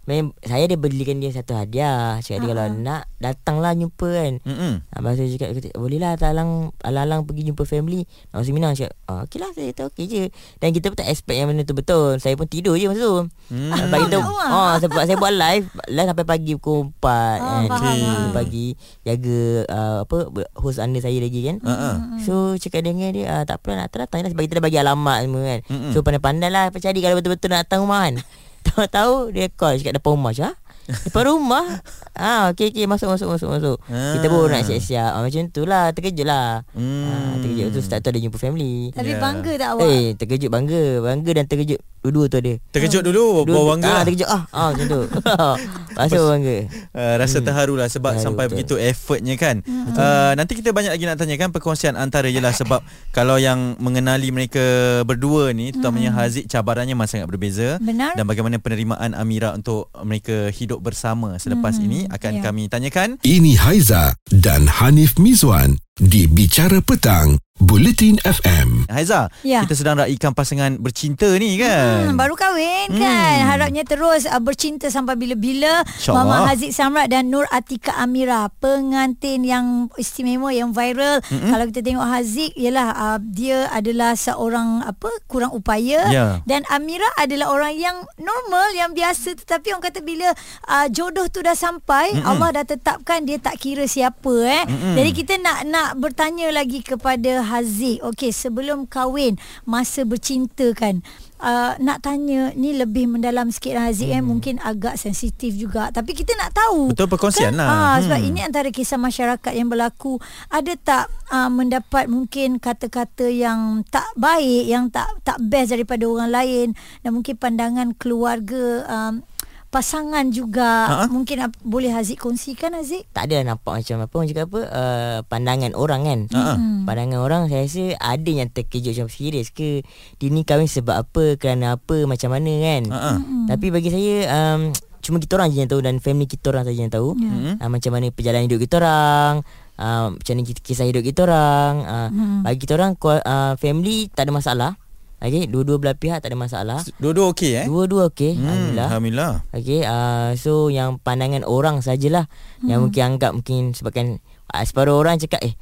Mem, 0.09 0.33
saya 0.41 0.65
dia 0.65 0.73
belikan 0.73 1.21
dia 1.21 1.29
satu 1.29 1.53
hadiah. 1.53 2.17
Cakap 2.17 2.41
dia 2.41 2.50
kalau 2.50 2.65
nak 2.81 3.06
Datanglah 3.21 3.77
jumpa 3.77 4.09
kan. 4.09 4.33
Mm-mm. 4.41 4.81
Abang 4.89 5.13
saya 5.13 5.29
cakap 5.29 5.53
Boleh 5.77 6.01
lah 6.01 6.17
Alang 6.17 6.73
Alang 6.81 7.29
pergi 7.29 7.45
jumpa 7.45 7.61
family. 7.61 8.09
Nak 8.33 8.41
masuk 8.41 8.57
Minang 8.57 8.73
Cakap 8.73 8.97
oh, 9.06 9.21
Okey 9.29 9.38
lah 9.38 9.53
saya 9.53 9.69
kata 9.69 9.81
okey 9.94 10.06
je. 10.09 10.23
Dan 10.57 10.73
kita 10.73 10.89
pun 10.89 10.97
tak 10.97 11.13
expect 11.13 11.38
yang 11.38 11.45
benda 11.45 11.61
tu 11.61 11.77
betul. 11.77 12.17
Saya 12.17 12.33
pun 12.33 12.50
tidur 12.50 12.73
je 12.73 12.89
masa 12.89 13.06
tu. 13.06 13.21
Hmm. 13.53 13.69
Sebab 13.69 13.97
kita 14.01 14.17
tahu 14.17 14.23
oh, 14.25 14.73
Sebab 14.81 15.01
saya 15.06 15.17
buat 15.21 15.29
live 15.29 15.65
Live 15.94 16.07
sampai 16.09 16.25
pagi 16.25 16.51
pukul 16.57 16.89
4 16.89 17.06
Ah, 17.06 17.38
kan. 17.38 17.63
faham. 17.69 18.33
Pagi 18.33 18.67
Jaga 19.06 19.39
uh, 19.69 19.97
Apa 20.09 20.17
Host 20.57 20.81
under 20.81 21.06
saya 21.06 21.21
lagi 21.21 21.45
kan. 21.45 21.61
Ha 21.61 21.69
ah. 21.69 21.95
So 22.25 22.57
cakap 22.57 22.81
dengan 22.81 23.13
dia 23.13 23.29
ah, 23.29 23.44
Tak 23.45 23.61
apa 23.61 23.77
nak 23.77 23.94
datang 23.94 24.25
lah. 24.25 24.33
Sebab 24.33 24.41
kita 24.41 24.57
dah 24.57 24.65
bagi 24.65 24.81
alamat 24.81 25.17
semua 25.21 25.41
kan. 25.45 25.59
Mm-mm. 25.69 25.91
So 25.94 26.01
pandai-pandai 26.01 26.50
lah 26.50 26.73
Cari 26.73 26.97
kalau 26.97 27.21
betul-betul 27.21 27.53
nak 27.53 27.69
datang 27.69 27.85
rumah 27.85 28.09
kan 28.09 28.17
Tahu-tahu 28.65 29.35
dia 29.35 29.47
call 29.51 29.79
Cakap 29.79 30.00
depan 30.00 30.11
rumah 30.15 30.33
Cakap 30.35 30.56
Depan 30.89 31.24
rumah 31.27 31.65
ah, 32.13 32.50
Okey 32.50 32.69
okey 32.69 32.86
masuk 32.86 33.09
masuk 33.09 33.30
masuk 33.30 33.50
masuk 33.50 33.77
Ah. 33.86 34.13
Kita 34.13 34.25
baru 34.25 34.47
nak 34.47 34.63
siap-siap 34.63 35.12
ah, 35.12 35.21
Macam 35.21 35.41
tu 35.47 35.62
lah 35.63 35.89
Terkejut 35.89 36.24
lah 36.24 36.65
Hmm. 36.71 37.06
ah, 37.06 37.33
Terkejut 37.38 37.68
tu 37.69 37.80
start 37.80 38.00
tu 38.00 38.09
ada 38.09 38.19
jumpa 38.19 38.38
family 38.38 38.89
Tapi 38.91 39.09
Ya. 39.09 39.18
bangga 39.18 39.53
tak 39.56 39.69
awak? 39.71 39.86
Eh 39.86 40.07
terkejut 40.15 40.50
bangga 40.50 40.83
Bangga 41.00 41.31
dan 41.31 41.45
terkejut 41.45 41.80
Dua-dua 42.00 42.25
tu 42.25 42.38
ada 42.38 42.53
Terkejut 42.69 43.03
dulu 43.03 43.44
Dua- 43.44 43.56
bawa 43.56 43.65
bangga. 43.71 43.86
ah, 43.86 43.94
lah. 43.94 44.03
Terkejut 44.03 44.30
ah, 44.30 44.44
ah 44.50 44.68
Macam 44.71 44.86
tu 44.88 45.01
Masuk 46.00 46.24
bangga 46.27 46.57
Uh, 46.89 47.15
rasa 47.15 47.39
terharu 47.39 47.75
lah 47.75 47.88
sebab 47.88 48.12
Terharu, 48.12 48.25
sampai 48.25 48.45
betul. 48.45 48.56
begitu 48.57 48.75
effortnya 48.77 49.35
kan. 49.35 49.62
Uh, 49.63 50.33
nanti 50.33 50.53
kita 50.53 50.69
banyak 50.69 50.89
lagi 50.89 51.03
nak 51.03 51.18
tanyakan 51.18 51.50
perkongsian 51.50 51.94
antara 51.94 52.27
ialah 52.27 52.51
sebab 52.51 52.81
kalau 53.15 53.38
yang 53.38 53.77
mengenali 53.77 54.30
mereka 54.30 54.59
berdua 55.03 55.52
ni 55.52 55.69
terutamanya 55.69 56.11
Haziq 56.11 56.45
cabarannya 56.45 56.92
memang 56.92 57.06
sangat 57.06 57.25
berbeza 57.25 57.78
Benar. 57.78 58.13
dan 58.13 58.25
bagaimana 58.25 58.57
penerimaan 58.57 59.13
Amira 59.13 59.52
untuk 59.52 59.87
mereka 59.99 60.49
hidup 60.49 60.79
bersama 60.80 61.36
selepas 61.38 61.78
ini 61.78 62.07
akan 62.09 62.33
ya. 62.40 62.44
kami 62.44 62.64
tanyakan 62.71 63.19
Ini 63.21 63.59
Haiza 63.59 64.16
dan 64.31 64.66
Hanif 64.68 65.19
Mizwan 65.19 65.76
di 66.00 66.31
Bicara 66.31 66.80
Petang, 66.80 67.36
Bulletin 67.59 68.16
FM. 68.23 68.87
Haiza, 68.87 69.28
Ya. 69.44 69.68
kita 69.68 69.75
sedang 69.75 69.99
raikan 69.99 70.31
pasangan 70.31 70.80
bercinta 70.80 71.28
ni 71.35 71.59
kan. 71.59 72.07
Hmm, 72.07 72.16
baru 72.16 72.39
kahwin 72.39 72.95
kan 72.95 73.37
Harapnya 73.45 73.83
terus 73.83 74.23
uh, 74.23 74.39
bercinta 74.39 74.87
sampai 74.87 75.19
bila-bila 75.19 75.83
InsyaAllah. 75.83 76.23
Mama 76.23 76.47
Haziq 76.47 76.71
Samrat 76.71 77.11
dan 77.11 77.28
Nur 77.28 77.45
Atika 77.51 77.99
Amira 77.99 78.47
Pengantin 78.63 79.44
yang 79.44 79.92
istimewa 79.99 80.56
Yang 80.56 80.71
viral 80.71 81.16
mm-hmm. 81.19 81.49
Kalau 81.51 81.66
kita 81.68 81.81
tengok 81.83 82.07
Haziq 82.07 82.51
Ialah 82.56 82.87
uh, 82.95 83.18
dia 83.19 83.68
adalah 83.69 84.16
seorang 84.16 84.81
apa 84.87 85.11
Kurang 85.28 85.51
upaya 85.51 86.01
Ya. 86.09 86.39
Dan 86.47 86.63
Amira 86.71 87.06
adalah 87.19 87.51
orang 87.51 87.75
yang 87.75 87.97
normal 88.18 88.71
Yang 88.71 88.92
biasa 88.95 89.30
Tetapi 89.44 89.75
orang 89.75 89.85
kata 89.92 89.99
bila 89.99 90.31
uh, 90.66 90.87
Jodoh 90.87 91.28
tu 91.28 91.44
dah 91.44 91.57
sampai 91.57 92.16
mm-hmm. 92.16 92.30
Allah 92.30 92.49
dah 92.61 92.66
tetapkan 92.66 93.28
Dia 93.28 93.37
tak 93.37 93.59
kira 93.59 93.83
siapa 93.85 94.33
eh 94.47 94.63
mm-hmm. 94.63 94.95
Jadi 94.95 95.09
kita 95.11 95.33
nak 95.44 95.59
nak 95.68 95.89
bertanya 95.99 96.49
lagi 96.56 96.80
kepada 96.80 97.44
Haziq. 97.49 98.06
Okey 98.06 98.29
sebelum 98.29 98.85
kahwin 98.85 99.41
Masa 99.65 100.06
bercinta 100.06 100.69
kan. 100.77 101.01
Uh, 101.39 101.71
nak 101.79 102.03
tanya 102.03 102.51
ni 102.51 102.75
lebih 102.75 103.07
mendalam 103.07 103.47
sikit 103.47 103.79
lah 103.79 103.87
Haziq 103.87 104.11
hmm. 104.11 104.19
eh 104.19 104.23
mungkin 104.23 104.56
agak 104.59 104.99
sensitif 104.99 105.56
juga. 105.56 105.89
Tapi 105.89 106.11
kita 106.11 106.35
nak 106.35 106.51
tahu 106.53 106.91
Betul, 106.91 107.07
perkongsian 107.09 107.56
lah. 107.56 107.68
ah, 107.68 107.95
Hmm. 107.97 108.03
sebab 108.06 108.19
ini 108.21 108.39
antara 108.44 108.69
kisah 108.69 108.99
masyarakat 108.99 109.53
yang 109.56 109.71
berlaku. 109.71 110.19
Ada 110.51 110.75
tak 110.77 111.06
uh, 111.31 111.47
mendapat 111.47 112.11
mungkin 112.11 112.59
kata-kata 112.59 113.31
yang 113.31 113.87
tak 113.87 114.06
baik 114.19 114.68
yang 114.68 114.91
tak 114.91 115.07
tak 115.23 115.39
best 115.39 115.71
daripada 115.71 116.03
orang 116.06 116.29
lain? 116.29 116.68
Dan 117.01 117.15
mungkin 117.15 117.39
pandangan 117.39 117.95
keluarga 117.95 118.83
um, 118.85 119.23
pasangan 119.69 120.26
juga. 120.28 120.71
Ha-ha. 120.85 121.06
Mungkin 121.07 121.38
ap- 121.40 121.61
boleh 121.61 121.90
Haziq 121.90 122.18
kongsikan 122.18 122.73
Haziq? 122.73 123.06
Tak 123.09 123.26
ada 123.26 123.42
nampak 123.44 123.80
macam 123.80 123.97
apa 123.99 124.11
Orang 124.11 124.28
cakap 124.28 124.45
apa 124.47 124.61
uh, 124.68 125.18
Pandangan 125.23 125.71
orang 125.73 126.02
kan 126.04 126.19
Ha-ha. 126.28 126.54
Hmm. 126.56 126.83
Pandangan 126.83 127.19
orang 127.19 127.42
Saya 127.45 127.64
rasa 127.64 127.83
Ada 127.95 128.31
yang 128.35 128.49
terkejut 128.49 128.92
Macam 128.92 129.07
serius 129.07 129.47
ke 129.49 129.85
Dia 130.16 130.28
ni 130.28 130.42
kahwin 130.42 130.66
sebab 130.66 130.95
apa 130.99 131.23
Kerana 131.35 131.76
apa 131.76 132.04
Macam 132.04 132.30
mana 132.31 132.49
kan 132.49 132.81
Ha-ha. 132.88 133.11
Tapi 133.47 133.66
bagi 133.69 133.88
saya 133.88 134.16
um, 134.28 134.61
Cuma 134.99 135.18
kita 135.18 135.38
orang 135.38 135.49
je 135.49 135.57
yang 135.59 135.69
tahu 135.69 135.80
Dan 135.80 135.95
family 135.97 136.26
kita 136.26 136.49
orang 136.49 136.64
saja 136.64 136.80
yang 136.80 136.90
tahu 136.90 137.14
Hmm. 137.14 137.56
uh, 137.56 137.69
Macam 137.69 137.92
mana 137.92 138.09
perjalanan 138.09 138.45
hidup 138.45 138.59
kita 138.59 138.76
orang 138.78 139.33
uh, 139.76 140.07
Macam 140.11 140.31
mana 140.31 140.44
kita- 140.44 140.61
kisah 140.61 140.85
hidup 140.85 141.04
kita 141.04 141.19
orang 141.23 141.73
uh, 141.83 142.09
Hmm. 142.09 142.42
Bagi 142.42 142.59
kita 142.59 142.73
orang 142.73 142.97
uh, 142.97 143.54
Family 143.56 144.09
tak 144.09 144.26
ada 144.26 144.33
masalah 144.33 144.71
Okay 145.19 145.52
Dua-dua 145.52 145.78
belah 145.78 145.95
pihak 145.95 146.23
tak 146.23 146.31
ada 146.31 146.40
masalah 146.40 146.80
Dua-dua 146.95 147.35
okey 147.35 147.52
eh? 147.59 147.66
Dua-dua 147.68 148.07
okey 148.09 148.40
Hmm, 148.40 148.47
Alhamdulillah 148.47 148.88
Alhamdulillah. 148.88 149.33
Okay, 149.52 149.81
uh, 149.83 150.31
so 150.40 150.71
yang 150.71 150.95
pandangan 150.97 151.44
orang 151.44 151.83
sajalah 151.83 152.31
hmm. 152.64 152.68
yang 152.71 152.80
mungkin 152.88 153.02
anggap 153.16 153.31
mungkin 153.35 153.76
sebabkan 153.76 154.23
uh, 154.49 154.64
separuh 154.64 154.95
orang 154.95 155.19
cakap 155.19 155.44
eh 155.44 155.54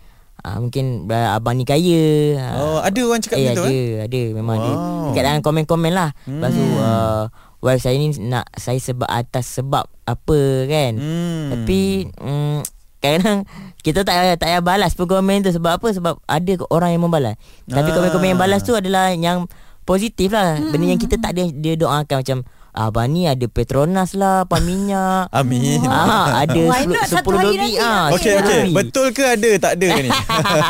uh, 0.46 0.58
mungkin 0.62 1.10
uh, 1.10 1.36
abang 1.36 1.58
ni 1.58 1.66
kaya. 1.66 2.38
Uh, 2.38 2.56
Oh, 2.58 2.80
ada 2.86 3.00
orang 3.02 3.22
cakap 3.24 3.38
eh, 3.42 3.46
macam 3.50 3.58
tu 3.58 3.64
ada, 3.66 3.74
eh? 3.74 3.90
ada 4.06 4.22
memang 4.38 4.56
ada. 4.56 4.72
Wow. 4.72 5.06
Dekat 5.12 5.24
dalam 5.26 5.42
komen-komen 5.42 5.92
lah. 5.94 6.10
Hmm. 6.24 6.38
Lepas 6.38 6.52
tu 6.54 6.64
Hmm. 6.64 6.78
uh, 6.78 7.24
wife 7.58 7.82
saya 7.82 7.98
ni 7.98 8.14
nak 8.22 8.46
saya 8.54 8.78
sebab 8.78 9.10
atas 9.10 9.46
sebab 9.58 9.90
apa 10.06 10.40
kan. 10.70 10.92
Hmm. 10.96 11.46
Tapi 11.54 11.80
um, 12.22 12.62
kadang 12.98 13.46
kita 13.86 14.04
tak 14.04 14.42
tak 14.42 14.48
payah 14.50 14.64
balas 14.64 14.98
pun 14.98 15.08
komen 15.08 15.46
tu 15.46 15.52
sebab 15.54 15.80
apa? 15.80 15.88
Sebab 15.94 16.20
ada 16.26 16.52
orang 16.74 16.98
yang 16.98 17.04
membalas. 17.06 17.38
Tapi 17.66 17.90
Ah. 17.90 17.96
komen-komen 17.96 18.36
yang 18.36 18.42
balas 18.42 18.62
tu 18.66 18.74
adalah 18.74 19.14
yang 19.14 19.48
positif 19.88 20.36
lah. 20.36 20.60
Benda 20.60 20.92
yang 20.92 21.00
kita 21.00 21.16
tak 21.16 21.38
ada 21.38 21.48
dia 21.48 21.74
doakan 21.80 22.20
macam 22.20 22.38
Abang 22.78 23.10
ni 23.10 23.26
ada 23.26 23.42
Petronas 23.44 24.14
lah 24.14 24.46
Pan 24.46 24.62
minyak 24.62 25.34
Amin. 25.40 25.82
Ah, 25.84 26.46
ada 26.46 26.54
Why 26.54 26.86
not 26.86 27.04
10, 27.04 27.10
satu 27.12 27.30
10 27.32 27.36
hari 27.36 27.48
lebih 27.50 27.58
nanti 27.58 27.82
ah, 27.82 28.06
Okey 28.14 28.32
10 28.32 28.38
okey. 28.38 28.54
lebih. 28.62 28.74
Betul 28.76 29.08
ke 29.12 29.24
ada 29.26 29.52
tak 29.58 29.72
ada 29.76 29.88
ni? 29.98 30.10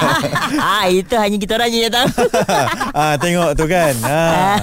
ah 0.72 0.86
itu 0.88 1.14
hanya 1.14 1.36
kita 1.36 1.52
orang 1.54 1.68
je 1.68 1.80
yang 1.80 1.94
tahu. 1.94 2.08
ah 3.00 3.14
tengok 3.18 3.52
tu 3.54 3.66
kan. 3.66 3.94
Ah. 4.02 4.56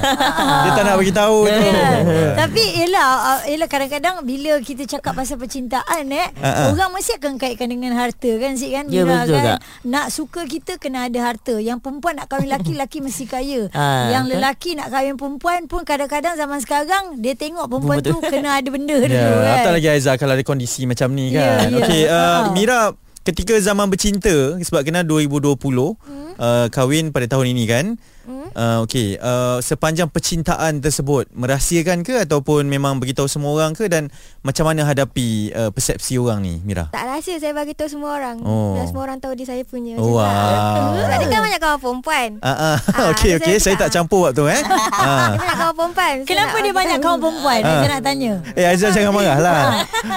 Dia 0.64 0.70
tak 0.72 0.82
nak 0.82 0.96
bagi 0.96 1.12
tahu 1.12 1.38
tu. 1.44 1.52
Ya. 1.52 1.92
Tapi 2.34 2.62
yelah 2.76 3.08
uh, 3.30 3.40
Yelah 3.44 3.66
kadang-kadang 3.66 4.14
Bila 4.22 4.56
kita 4.58 4.86
cakap 4.86 5.12
pasal 5.12 5.36
percintaan 5.36 6.08
eh 6.08 6.28
Ha-ha. 6.34 6.70
Orang 6.70 6.92
mesti 6.92 7.16
akan 7.16 7.36
kaitkan 7.36 7.68
dengan 7.68 7.92
harta 7.92 8.30
kan 8.34 8.54
Zik 8.54 8.70
kan 8.70 8.84
Ya, 8.86 9.02
Mira, 9.02 9.22
betul, 9.22 9.34
kan 9.34 9.44
Kak. 9.44 9.58
Nak 9.84 10.06
suka 10.08 10.40
kita 10.44 10.72
Kena 10.76 11.06
ada 11.06 11.18
harta 11.22 11.56
Yang 11.56 11.78
perempuan 11.80 12.16
nak 12.16 12.26
kahwin 12.26 12.48
lelaki 12.48 12.72
Lelaki 12.72 12.98
mesti 13.00 13.24
kaya 13.24 13.66
Ha, 13.70 14.10
Yang 14.10 14.24
betul. 14.24 14.34
lelaki 14.36 14.70
nak 14.74 14.88
kahwin 14.88 15.14
perempuan 15.14 15.60
pun 15.64 15.82
Kadang-kadang 15.82 16.34
zaman 16.34 16.58
sekarang 16.58 17.04
Dia 17.18 17.33
tengok 17.34 17.66
perempuan 17.66 17.96
Betul. 17.98 18.16
tu 18.16 18.24
Kena 18.24 18.50
ada 18.56 18.68
benda 18.68 18.94
dulu 18.96 19.10
Ya, 19.10 19.22
kan 19.24 19.46
apatah 19.52 19.72
lagi 19.72 19.88
Aizah 19.88 20.14
kalau 20.14 20.32
ada 20.32 20.42
kondisi 20.42 20.84
macam 20.84 21.10
ni 21.10 21.30
Ya, 21.30 21.40
kan. 21.60 21.68
ya. 21.68 21.78
Okey, 21.78 22.02
uh, 22.04 22.12
Ha. 22.12 22.50
Mira 22.50 22.78
ketika 23.20 23.54
zaman 23.56 23.86
bercinta 23.86 24.32
sebab 24.58 24.80
kena 24.82 25.00
2020 25.00 25.56
Hmm. 25.96 26.32
uh, 26.34 26.66
kahwin 26.68 27.08
pada 27.08 27.26
tahun 27.26 27.50
ini 27.50 27.64
kan. 27.64 27.86
Uh, 28.24 28.80
okey, 28.82 29.18
uh, 29.18 29.60
sepanjang 29.60 30.08
percintaan 30.08 30.80
tersebut 30.80 31.28
merahsiakan 31.30 32.00
ke 32.00 32.24
ataupun 32.24 32.64
memang 32.64 32.96
beritahu 32.96 33.26
semua 33.26 33.52
orang 33.52 33.72
ke 33.72 33.84
dan 33.84 34.08
macam 34.40 34.64
mana 34.64 34.82
hadapi 34.82 35.50
uh, 35.50 35.68
persepsi 35.68 36.16
orang 36.16 36.40
ni 36.40 36.56
Mira? 36.58 36.88
Tak 36.88 37.04
rahsia 37.04 37.36
saya 37.36 37.52
bagi 37.52 37.72
tahu 37.72 37.90
semua 37.90 38.16
orang. 38.16 38.40
Oh. 38.40 38.74
Dan 38.74 38.88
semua 38.88 39.04
orang 39.04 39.18
tahu 39.18 39.34
dia 39.34 39.44
saya 39.44 39.60
punya. 39.62 39.96
Oh, 39.96 40.16
wow. 40.16 40.96
Sebab 40.96 41.16
dia 41.18 41.28
kan 41.28 41.40
banyak 41.42 41.60
kawan 41.60 41.78
perempuan. 41.78 42.28
Ah, 42.40 42.48
ah. 42.48 42.76
Ah, 42.88 43.04
okey 43.12 43.30
saya 43.30 43.38
okey, 43.38 43.56
saya 43.58 43.74
tak- 43.74 43.82
tak 43.84 44.00
campur 44.00 44.30
waktu 44.30 44.44
eh. 44.48 44.60
ah. 45.04 45.28
Dia 45.28 45.38
banyak 45.38 45.56
kawan 45.56 45.74
perempuan. 45.74 46.14
Saya 46.14 46.26
Kenapa 46.26 46.56
dia 46.56 46.72
banyak 46.72 46.98
kawan 46.98 47.18
perempuan. 47.20 47.60
Saya 47.60 47.88
nak 47.90 48.02
tanya 48.02 48.32
Eh 48.54 48.64
Aizah 48.64 48.88
jangan 48.88 49.12
marah 49.12 49.38
lah. 49.38 49.60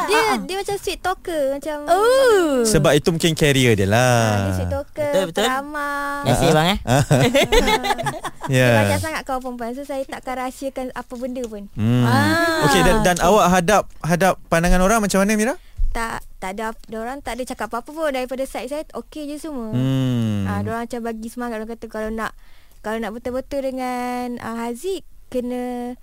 Dia 0.08 0.20
dia 0.40 0.56
macam 0.58 0.76
sweet 0.78 1.00
talker 1.00 1.44
macam 1.54 1.76
Oh 1.90 2.64
Sebab 2.64 2.92
itu 2.94 3.10
mungkin 3.10 3.34
carrier 3.34 3.74
dia 3.74 3.84
Ah, 3.84 3.92
lah. 3.92 4.32
dia 4.40 4.54
sweet 4.56 4.72
talker, 4.72 5.12
Betul, 5.12 5.26
betul. 5.28 5.44
Terima 5.44 5.90
kasih 6.24 6.48
bang 6.50 6.68
eh. 6.70 6.78
Banyak 8.80 9.00
sangat 9.00 9.22
kawan 9.28 9.42
perempuan 9.44 9.72
So 9.76 9.84
saya 9.84 10.04
takkan 10.08 10.40
rahsiakan 10.40 10.96
apa 10.96 11.14
benda 11.20 11.44
pun 11.46 11.70
Hmm. 11.76 12.04
Ah. 12.08 12.66
Okey 12.70 12.82
dan 12.82 13.04
dan 13.04 13.18
awak 13.22 13.52
hadap 13.52 13.84
hadap 14.02 14.40
pandangan 14.48 14.82
orang 14.82 15.04
macam 15.04 15.20
mana 15.22 15.36
Mira? 15.36 15.56
Tak 15.92 16.24
tak 16.38 16.58
ada 16.58 16.74
orang 16.94 17.20
tak 17.26 17.38
ada 17.38 17.44
cakap 17.44 17.74
apa-apa 17.74 17.90
pun 17.90 18.10
daripada 18.14 18.46
side 18.46 18.70
saya 18.70 18.84
okey 18.94 19.28
je 19.30 19.38
semua. 19.42 19.74
Hmm. 19.74 20.46
Ah, 20.46 20.62
orang 20.64 20.86
macam 20.86 21.02
bagi 21.04 21.28
semangat 21.28 21.60
orang 21.60 21.72
kata 21.74 21.86
kalau 21.90 22.10
nak 22.14 22.32
kalau 22.86 22.98
nak 23.02 23.12
betul-betul 23.12 23.66
dengan 23.66 24.38
ah, 24.40 24.68
Haziq 24.68 25.02
kena 25.28 25.98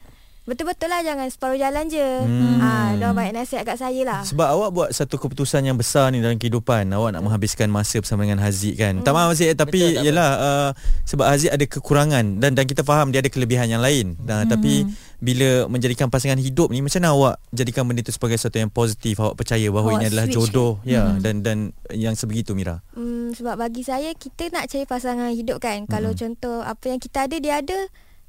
betul-betul 0.45 0.93
lah 0.93 1.01
jangan 1.01 1.27
separuh 1.29 1.57
jalan 1.57 1.89
je. 1.89 2.05
Hmm. 2.05 2.61
Ah, 2.61 2.93
dia 2.97 3.11
banyak 3.11 3.33
nasihat 3.33 3.65
kat 3.65 3.81
saya 3.81 4.01
lah. 4.05 4.21
Sebab 4.25 4.45
awak 4.45 4.71
buat 4.73 4.89
satu 4.93 5.17
keputusan 5.17 5.65
yang 5.65 5.81
besar 5.81 6.13
ni 6.13 6.21
dalam 6.21 6.37
kehidupan. 6.37 6.89
Awak 6.93 7.17
nak 7.17 7.23
menghabiskan 7.25 7.73
masa 7.73 8.01
bersama 8.05 8.29
dengan 8.29 8.45
Haziq 8.45 8.77
kan. 8.77 9.01
Tak 9.01 9.13
maaf 9.17 9.33
Haziq 9.33 9.53
eh, 9.53 9.57
tapi 9.57 9.81
Betul, 9.81 9.97
tak 9.97 10.05
yalah 10.05 10.31
uh, 10.37 10.71
sebab 11.09 11.27
Haziq 11.27 11.51
ada 11.53 11.65
kekurangan 11.65 12.25
dan 12.41 12.53
dan 12.53 12.65
kita 12.69 12.85
faham 12.85 13.09
dia 13.09 13.25
ada 13.25 13.33
kelebihan 13.33 13.73
yang 13.73 13.81
lain. 13.81 14.21
Uh, 14.21 14.45
tapi 14.45 14.85
bila 15.25 15.65
menjadikan 15.73 16.13
pasangan 16.13 16.37
hidup 16.37 16.69
ni 16.69 16.85
macam 16.85 17.01
mana 17.01 17.17
awak 17.17 17.35
jadikan 17.49 17.89
benda 17.89 18.05
itu 18.05 18.13
sebagai 18.13 18.37
sesuatu 18.37 18.61
yang 18.61 18.69
positif? 18.69 19.17
Awak 19.17 19.41
percaya 19.41 19.67
bahawa 19.73 19.97
Awak 19.97 19.97
ini 19.97 20.07
adalah 20.13 20.27
jodoh 20.29 20.73
ya 20.85 21.03
Hmm. 21.05 21.21
dan 21.25 21.35
dan 21.41 21.59
yang 21.93 22.13
sebegitu 22.13 22.53
Mira. 22.53 22.85
Hmm, 22.93 23.33
sebab 23.33 23.57
bagi 23.57 23.81
saya 23.81 24.13
kita 24.13 24.53
nak 24.53 24.69
cari 24.69 24.85
pasangan 24.85 25.33
hidup 25.33 25.57
kan. 25.61 25.89
Kalau 25.89 26.13
contoh 26.13 26.61
apa 26.61 26.93
yang 26.93 27.01
kita 27.01 27.25
ada 27.25 27.37
dia 27.41 27.65
ada, 27.65 27.79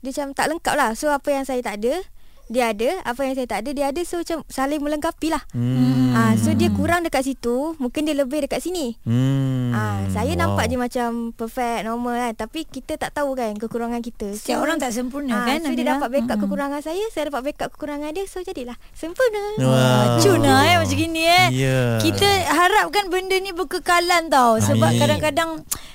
dia 0.06 0.14
macam 0.14 0.38
tak 0.38 0.48
lengkap 0.54 0.76
lah. 0.78 0.90
So 0.94 1.10
apa 1.10 1.34
yang 1.34 1.44
saya 1.50 1.66
tak 1.66 1.82
ada, 1.82 2.06
dia 2.48 2.72
ada. 2.72 3.02
Apa 3.02 3.26
yang 3.26 3.34
saya 3.34 3.48
tak 3.48 3.66
ada, 3.66 3.70
dia 3.72 3.86
ada. 3.90 4.02
So 4.04 4.22
macam 4.22 4.46
saling 4.46 4.82
melengkapi 4.82 5.34
lah. 5.34 5.42
Hmm. 5.52 6.14
Ah, 6.14 6.34
so 6.36 6.52
dia 6.52 6.70
kurang 6.70 7.04
dekat 7.04 7.26
situ, 7.26 7.76
mungkin 7.76 8.06
dia 8.06 8.16
lebih 8.16 8.46
dekat 8.46 8.60
sini. 8.60 8.96
Hmm. 9.04 9.72
Ah, 9.72 10.00
saya 10.10 10.32
Wow. 10.32 10.42
nampak 10.48 10.66
je 10.68 10.78
macam 10.78 11.10
perfect, 11.32 11.84
normal 11.84 12.16
kan. 12.16 12.34
Tapi 12.38 12.60
kita 12.64 12.96
tak 12.96 13.12
tahu 13.12 13.34
kan 13.34 13.56
kekurangan 13.56 14.00
kita. 14.00 14.32
Setiap 14.32 14.62
orang 14.62 14.78
tak 14.78 14.92
sempurna 14.92 15.34
Ah, 15.34 15.46
kan 15.46 15.60
So 15.64 15.72
dia 15.72 15.88
dapat 15.88 16.08
backup 16.10 16.36
Mm-mm. 16.36 16.44
kekurangan 16.46 16.82
saya, 16.82 17.04
saya 17.10 17.32
dapat 17.32 17.42
backup 17.52 17.70
kekurangan 17.74 18.12
dia. 18.12 18.26
So 18.28 18.40
jadilah 18.40 18.76
sempurna. 18.92 19.44
Wow. 19.60 20.20
Cun 20.20 20.40
lah 20.40 20.62
eh 20.66 20.76
macam 20.78 20.96
gini 20.96 21.24
eh. 21.24 21.48
Ya. 21.52 21.80
Kita 22.00 22.28
harapkan 22.48 23.08
benda 23.08 23.36
ni 23.36 23.52
berkekalan 23.52 24.28
tau 24.28 24.60
sebab 24.60 24.92
Amin. 24.92 25.00
kadang-kadang 25.00 25.50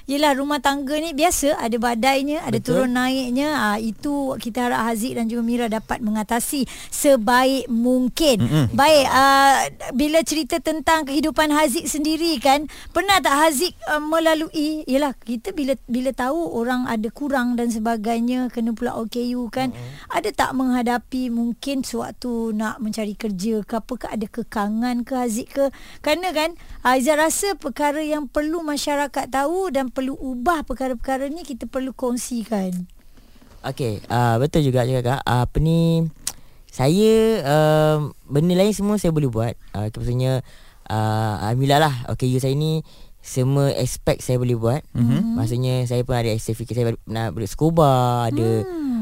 yelah 0.04 0.34
rumah 0.34 0.58
tangga 0.58 0.98
ni 0.98 1.12
biasa 1.12 1.54
ada 1.56 1.76
badainya, 1.78 2.42
ada 2.42 2.58
Betul. 2.58 2.82
turun 2.84 2.92
naiknya. 2.92 3.48
Ah 3.54 3.78
itu 3.78 4.34
kita 4.36 4.66
harap 4.68 4.88
Haziq 4.88 5.14
dan 5.14 5.28
juga 5.28 5.42
Mira 5.42 5.66
dapat 5.68 6.00
mengatasi 6.00 6.39
sebaik 6.90 7.68
mungkin. 7.68 8.40
Mm-mm. 8.40 8.66
Baik 8.74 9.06
uh, 9.06 9.56
bila 9.92 10.24
cerita 10.24 10.58
tentang 10.58 11.06
kehidupan 11.06 11.52
Haziq 11.52 11.86
sendiri 11.86 12.40
kan, 12.40 12.66
pernah 12.90 13.20
tak 13.20 13.36
Haziq 13.36 13.76
uh, 13.86 14.00
melalui 14.00 14.82
yelah 14.88 15.14
kita 15.14 15.52
bila 15.52 15.76
bila 15.86 16.10
tahu 16.10 16.56
orang 16.56 16.88
ada 16.88 17.08
kurang 17.12 17.54
dan 17.54 17.70
sebagainya 17.70 18.50
kena 18.50 18.74
pula 18.74 18.96
OKU 18.96 19.52
kan. 19.52 19.70
Ada 20.10 20.34
tak 20.34 20.50
menghadapi 20.56 21.30
mungkin 21.30 21.84
sewaktu 21.84 22.56
nak 22.56 22.82
mencari 22.82 23.14
kerja 23.14 23.62
ke 23.62 23.74
apa 23.78 23.94
ke 23.94 24.06
ada 24.08 24.26
kekangan 24.26 25.04
ke 25.04 25.12
Haziq 25.14 25.48
ke? 25.52 25.64
Kerana 26.00 26.32
kan 26.32 26.50
Aizah 26.80 27.20
rasa 27.20 27.52
perkara 27.60 28.00
yang 28.00 28.24
perlu 28.24 28.64
masyarakat 28.64 29.28
tahu 29.28 29.68
dan 29.68 29.92
perlu 29.92 30.16
ubah 30.16 30.64
perkara-perkara 30.64 31.28
ni 31.28 31.44
kita 31.44 31.68
perlu 31.68 31.92
kongsikan. 31.92 32.88
Okey, 33.60 34.00
uh, 34.08 34.40
betul 34.40 34.64
juga 34.64 34.88
cakap 34.88 35.20
kak. 35.20 35.22
Uh, 35.28 35.44
apa 35.44 35.56
ni 35.60 36.08
saya 36.70 37.42
uh, 37.42 37.98
benda 38.24 38.54
lain 38.54 38.70
semua 38.70 38.96
saya 38.96 39.10
boleh 39.10 39.26
buat. 39.26 39.54
Uh, 39.74 39.90
maksudnya 39.90 40.40
uh, 40.86 41.34
alhamdulillah 41.44 41.80
lah. 41.82 41.94
Okey, 42.14 42.30
you 42.30 42.38
saya 42.38 42.54
ni 42.54 42.86
semua 43.20 43.68
aspek 43.76 44.22
saya 44.22 44.40
boleh 44.40 44.56
buat. 44.56 44.80
Mm-hmm. 44.96 45.22
Maksudnya 45.36 45.74
saya 45.84 46.06
pun 46.06 46.16
ada 46.16 46.30
aktiviti 46.30 46.72
saya 46.72 46.94
pernah 46.96 47.28
berduduk 47.28 47.52
scuba, 47.52 48.24
ada 48.30 48.48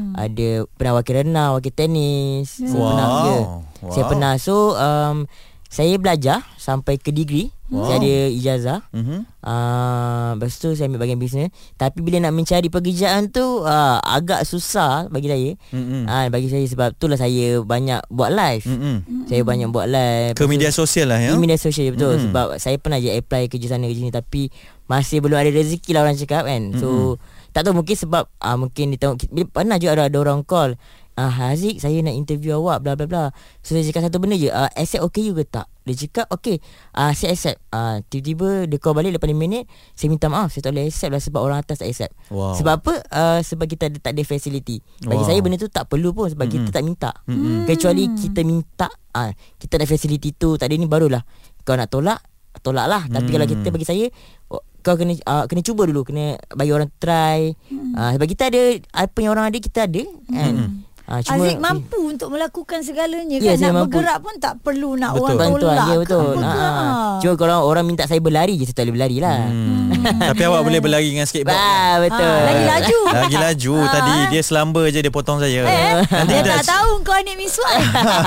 Hmm. 0.09 0.17
ada 0.17 0.65
pernah 0.73 0.93
wakil 0.97 1.21
renang, 1.21 1.53
wakil 1.53 1.69
tenis. 1.69 2.57
Saya 2.57 2.73
Wow. 2.73 2.87
pernah 2.89 3.07
ya. 3.07 3.37
Wow. 3.37 3.91
Saya 3.93 4.03
pernah. 4.09 4.33
So 4.41 4.55
um, 4.73 5.29
saya 5.69 6.01
belajar 6.01 6.41
sampai 6.57 6.97
ke 6.97 7.13
degree. 7.13 7.53
Wow. 7.69 7.85
Saya 7.85 7.97
ada 8.01 8.13
ijazah. 8.33 8.79
Mhm. 8.89 9.29
Uh, 9.45 10.29
lepas 10.41 10.57
tu 10.57 10.73
saya 10.73 10.89
ambil 10.89 11.05
bahagian 11.05 11.21
bisnes 11.21 11.53
Tapi 11.77 12.01
bila 12.01 12.17
nak 12.19 12.35
mencari 12.35 12.67
pekerjaan 12.67 13.31
tu 13.31 13.63
uh, 13.63 14.01
Agak 14.03 14.43
susah 14.43 15.07
bagi 15.07 15.31
saya 15.31 15.55
Mm-mm. 15.71 16.03
Ah 16.09 16.27
bagi 16.27 16.49
saya 16.51 16.65
sebab 16.67 16.97
itulah 16.97 17.15
saya 17.15 17.61
banyak 17.61 18.01
buat 18.09 18.33
live. 18.33 18.65
Mm-mm. 18.65 19.29
Saya 19.29 19.45
banyak 19.45 19.69
buat 19.69 19.85
live. 19.85 20.33
Ke 20.33 20.49
media 20.49 20.73
sosial 20.73 21.13
lah 21.13 21.21
ya. 21.21 21.31
Di 21.31 21.37
media 21.37 21.61
sosial 21.61 21.93
betul 21.93 22.17
Mm-mm. 22.17 22.25
sebab 22.33 22.45
saya 22.57 22.75
pernah 22.81 22.97
je 22.97 23.13
apply 23.13 23.45
kerja 23.47 23.77
sana 23.77 23.85
kerja 23.85 24.01
sini 24.01 24.11
tapi 24.11 24.49
masih 24.89 25.21
belum 25.21 25.37
ada 25.37 25.53
rezeki 25.53 25.93
lah 25.93 26.01
orang 26.09 26.17
cakap 26.17 26.49
kan. 26.49 26.73
So 26.81 27.21
tak 27.53 27.69
tahu 27.69 27.77
mungkin 27.77 27.93
sebab 27.93 28.25
ah 28.41 28.57
mungkin 28.57 28.97
dia 28.97 28.99
tengok 29.05 29.29
bila 29.29 29.45
pernah 29.45 29.77
juga 29.77 29.93
ada, 29.93 30.03
ada 30.09 30.17
orang 30.17 30.41
call 30.41 30.73
Ah 31.19 31.27
Haziq 31.27 31.83
saya 31.83 31.99
nak 31.99 32.15
interview 32.15 32.55
awak 32.55 32.79
bla 32.79 32.95
bla 32.95 33.03
bla. 33.03 33.23
So 33.59 33.75
saya 33.75 33.83
cakap 33.83 34.07
satu 34.07 34.23
benda 34.23 34.39
je 34.39 34.47
uh, 34.47 34.71
Accept 34.71 35.03
okay 35.03 35.27
you 35.27 35.35
ke 35.35 35.43
tak? 35.43 35.67
Dia 35.83 36.05
cakap 36.05 36.29
Okay 36.29 36.61
uh, 36.93 37.11
Saya 37.17 37.33
accept 37.33 37.57
uh, 37.73 37.99
Tiba-tiba 38.07 38.69
Dia 38.69 38.77
call 38.77 38.93
balik 38.93 39.17
Lepas 39.17 39.25
5 39.25 39.33
minit 39.33 39.65
Saya 39.97 40.13
minta 40.13 40.29
maaf 40.29 40.53
Saya 40.53 40.69
tak 40.69 40.71
boleh 40.77 40.85
accept 40.85 41.11
lah 41.11 41.21
Sebab 41.21 41.41
orang 41.41 41.59
atas 41.65 41.81
tak 41.81 41.89
accept 41.89 42.13
Wow. 42.29 42.53
Sebab 42.53 42.73
apa 42.77 42.93
uh, 43.09 43.39
Sebab 43.41 43.65
kita 43.65 43.89
ada, 43.89 43.97
tak 43.97 44.13
ada 44.13 44.21
facility 44.21 44.85
Bagi 45.01 45.25
Wow. 45.25 45.29
saya 45.33 45.39
benda 45.41 45.57
tu 45.57 45.71
tak 45.71 45.89
perlu 45.89 46.13
pun 46.13 46.29
Sebab 46.29 46.45
mm-hmm. 46.45 46.65
kita 46.69 46.69
tak 46.69 46.83
minta 46.85 47.11
mm-hmm. 47.25 47.65
Kecuali 47.65 48.03
kita 48.13 48.39
minta 48.45 48.87
uh, 49.17 49.31
Kita 49.57 49.81
ada 49.81 49.85
facility 49.89 50.29
tu 50.37 50.55
Tak 50.61 50.69
ada 50.69 50.75
ni 50.77 50.85
barulah 50.85 51.25
Kau 51.65 51.73
nak 51.73 51.89
tolak 51.89 52.21
Tolak 52.61 52.85
lah 52.85 53.03
Tapi 53.09 53.29
kalau 53.33 53.47
kita 53.49 53.67
bagi 53.73 53.87
saya 53.87 54.05
oh, 54.53 54.61
kau 54.79 54.95
kena 54.95 55.11
uh, 55.27 55.43
kena 55.43 55.59
cuba 55.59 55.83
dulu 55.83 56.07
kena 56.07 56.39
bagi 56.55 56.71
orang 56.71 56.87
try 57.03 57.51
hmm. 57.51 57.93
uh, 57.99 58.11
sebab 58.15 58.27
kita 58.31 58.47
ada 58.47 58.79
apa 58.95 59.17
yang 59.19 59.35
orang 59.35 59.51
ada 59.51 59.59
kita 59.59 59.85
ada 59.85 60.03
kan 60.31 60.55
Hmm. 60.55 60.87
Uh, 61.09 61.19
Aziz 61.19 61.57
mampu 61.57 61.99
untuk 62.07 62.29
melakukan 62.29 62.79
segalanya 62.79 63.35
Ya, 63.35 63.53
kan 63.53 63.65
nak 63.65 63.73
mampu. 63.75 63.97
bergerak 63.97 64.17
pun 64.19 64.33
tak 64.37 64.53
perlu 64.61 64.93
nak 64.93 65.11
Betul. 65.11 65.25
orang 65.25 65.35
bantuan 65.35 65.59
tolak 65.75 65.87
ke 65.87 65.95
betul 65.99 66.35
ha. 66.39 66.53
Ah. 66.53 67.17
cuma 67.17 67.33
kalau 67.35 67.57
orang 67.63 67.83
minta 67.83 68.05
saya 68.05 68.19
berlari 68.19 68.55
je 68.55 68.63
saya 68.63 68.75
tak 68.75 68.83
boleh 68.85 68.95
berlari 68.95 69.17
lah 69.17 69.37
Hmm. 69.41 69.91
Tapi 69.99 70.41
awak 70.43 70.61
boleh 70.63 70.79
berlari 70.79 71.09
dengan 71.09 71.25
skateboard. 71.25 71.51
Bah, 71.51 71.95
betul 71.99 72.23
Ah, 72.23 72.45
lagi 72.45 72.63
laju. 72.63 72.97
Lagi 73.09 73.37
laju 73.37 73.73
Ah, 73.75 73.89
tadi 73.89 74.13
eh. 74.13 74.25
dia 74.29 74.41
selamba 74.41 74.81
je 74.87 74.99
dia 75.01 75.11
potong 75.11 75.41
saya. 75.41 75.61
Eh, 75.61 75.91
Nanti 76.07 76.29
dia 76.29 76.39
kita 76.39 76.51
tak 76.55 76.67
tahu 76.71 76.91
kau 77.01 77.11
Anik 77.11 77.35
Miswan. 77.35 77.77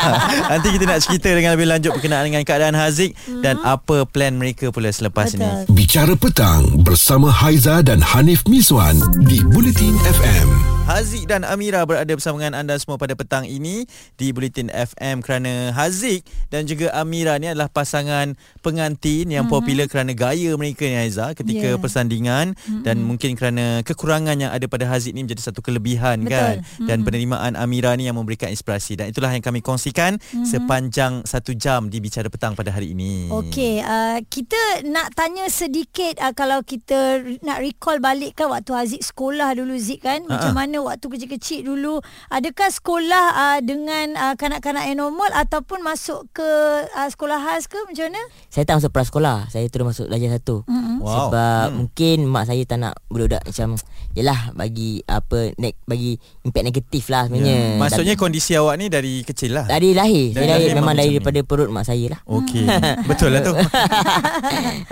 Nanti 0.53 0.69
kita 0.69 0.85
nak 0.85 1.01
cerita 1.01 1.29
dengan 1.31 1.55
lebih 1.55 1.69
lanjut 1.69 1.91
berkenaan 1.95 2.25
dengan 2.27 2.43
keadaan 2.43 2.75
Haziq 2.75 3.15
dan 3.41 3.57
apa 3.63 4.05
plan 4.05 4.35
mereka 4.35 4.69
pula 4.69 4.91
selepas 4.91 5.33
Betul. 5.33 5.41
ini. 5.41 5.49
Bicara 5.71 6.13
petang 6.13 6.61
bersama 6.79 7.31
Haiza 7.31 7.81
dan 7.81 8.03
Hanif 8.03 8.45
Miswan 8.45 8.99
di 9.23 9.41
Bulletin 9.43 9.97
FM. 10.03 10.82
Haziq 10.93 11.25
dan 11.25 11.41
Amira 11.41 11.81
berada 11.89 12.13
bersama 12.13 12.37
dengan 12.37 12.61
anda 12.61 12.77
semua 12.77 13.01
pada 13.01 13.17
petang 13.17 13.49
ini 13.49 13.89
di 14.21 14.29
Bulletin 14.29 14.69
FM 14.69 15.25
kerana 15.25 15.73
Haziq 15.73 16.21
dan 16.53 16.69
juga 16.69 16.93
Amira 16.93 17.41
ni 17.41 17.49
adalah 17.49 17.73
pasangan 17.73 18.37
pengantin 18.61 19.33
yang 19.33 19.49
mm-hmm. 19.49 19.57
popular 19.57 19.87
kerana 19.89 20.13
gaya 20.13 20.53
mereka 20.53 20.85
ni 20.85 21.01
Haiza 21.01 21.33
ketika 21.33 21.61
Yeah. 21.63 21.79
persandingan 21.79 22.59
mm-hmm. 22.59 22.83
dan 22.83 23.07
mungkin 23.07 23.39
kerana 23.39 23.87
kekurangan 23.87 24.35
yang 24.35 24.51
ada 24.51 24.67
pada 24.67 24.85
Haziq 24.85 25.15
ni 25.15 25.25
menjadi 25.25 25.49
satu 25.49 25.63
kelebihan 25.63 26.27
Betul. 26.27 26.35
kan 26.35 26.55
dan 26.85 27.01
Mm-mm. 27.01 27.07
penerimaan 27.09 27.53
Amira 27.57 27.97
ni 27.97 28.11
yang 28.11 28.19
memberikan 28.19 28.51
inspirasi 28.51 28.99
dan 28.99 29.09
itulah 29.09 29.31
yang 29.31 29.41
kami 29.41 29.63
kongsikan 29.65 30.19
mm-hmm. 30.19 30.45
sepanjang 30.45 31.25
satu 31.25 31.55
jam 31.57 31.89
di 31.89 32.03
Bicara 32.03 32.27
Petang 32.29 32.59
pada 32.59 32.75
hari 32.75 32.93
ini. 32.93 33.31
Okey, 33.31 33.79
uh, 33.81 34.19
kita 34.27 34.85
nak 34.91 35.15
tanya 35.15 35.47
sedikit 35.49 36.19
uh, 36.19 36.35
kalau 36.35 36.67
kita 36.67 37.23
nak 37.47 37.63
recall 37.63 38.03
balik 38.03 38.35
kan 38.35 38.51
waktu 38.51 38.75
Haziq 38.75 39.01
sekolah 39.07 39.55
dulu 39.55 39.79
Zik 39.79 40.03
kan. 40.03 40.27
Macam 40.27 40.53
mana 40.53 40.82
waktu 40.85 41.07
kecil-kecil 41.09 41.61
dulu. 41.65 41.99
Adakah 42.29 42.69
sekolah 42.69 43.27
uh, 43.33 43.59
dengan 43.59 44.15
uh, 44.15 44.35
kanak-kanak 44.35 44.85
yang 44.85 45.01
normal 45.01 45.31
ataupun 45.33 45.81
masuk 45.81 46.27
ke 46.33 46.49
uh, 46.89 47.09
sekolah 47.09 47.39
khas 47.41 47.67
ke 47.67 47.79
macam 47.83 48.07
mana? 48.07 48.23
saya 48.49 48.65
tak 48.65 48.77
masuk 48.79 48.93
prasekolah 48.93 49.49
saya 49.49 49.65
terus 49.67 49.87
masuk 49.87 50.07
darjah 50.07 50.29
satu 50.31 50.61
Mm-mm. 50.65 51.01
Wow. 51.01 51.33
sebab 51.33 51.65
Hmm. 51.65 51.77
mungkin 51.79 52.17
mak 52.27 52.45
saya 52.45 52.63
tak 52.63 52.79
nak 52.79 52.95
budak-budak 53.07 53.43
macam 53.45 53.69
Yelah 54.13 54.53
bagi 54.53 55.01
apa 55.03 55.57
ne- 55.57 55.79
bagi 55.83 56.13
impact 56.43 56.67
negatif 56.67 57.09
lah 57.09 57.25
sebenarnya. 57.25 57.57
Ya. 57.73 57.81
Maksudnya 57.81 58.15
kondisi 58.15 58.53
awak 58.53 58.77
ni 58.77 58.93
dari 58.93 59.25
kecil 59.25 59.57
lah. 59.57 59.65
dari 59.65 59.97
lahir, 59.97 60.31
Dari 60.31 60.45
saya 60.45 60.53
lahir 60.53 60.61
lahir 60.61 60.69
memang 60.71 60.85
memang 60.85 60.97
macam 61.01 61.13
daripada 61.17 61.41
perut 61.43 61.69
mak 61.73 61.85
saya 61.87 62.07
lah. 62.11 62.21
Okey. 62.27 62.65
Betul 63.09 63.33
lah 63.33 63.41
tu. 63.41 63.53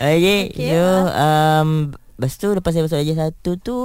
Okay, 0.00 0.48
Okey, 0.48 0.70
so 0.70 0.82
um, 1.12 1.68
Lepas 2.20 2.36
tu 2.36 2.52
lepas 2.52 2.68
saya 2.68 2.84
masuk 2.84 3.00
darjah 3.00 3.16
satu 3.18 3.50
tu 3.56 3.76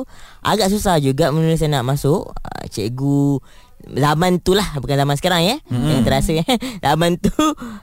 Agak 0.44 0.68
susah 0.68 1.00
juga 1.00 1.32
mula 1.32 1.56
saya 1.56 1.72
nak 1.72 1.88
masuk 1.88 2.28
uh, 2.28 2.64
Cikgu 2.68 3.40
Zaman 3.86 4.42
tu 4.42 4.52
lah 4.52 4.76
Bukan 4.76 4.98
zaman 4.98 5.14
sekarang 5.14 5.46
ya 5.46 5.56
Hmm. 5.68 5.78
mm. 5.78 5.88
Yang 5.88 6.02
terasa 6.04 6.32
eh. 6.34 6.48
Zaman 6.86 7.16
tu 7.16 7.32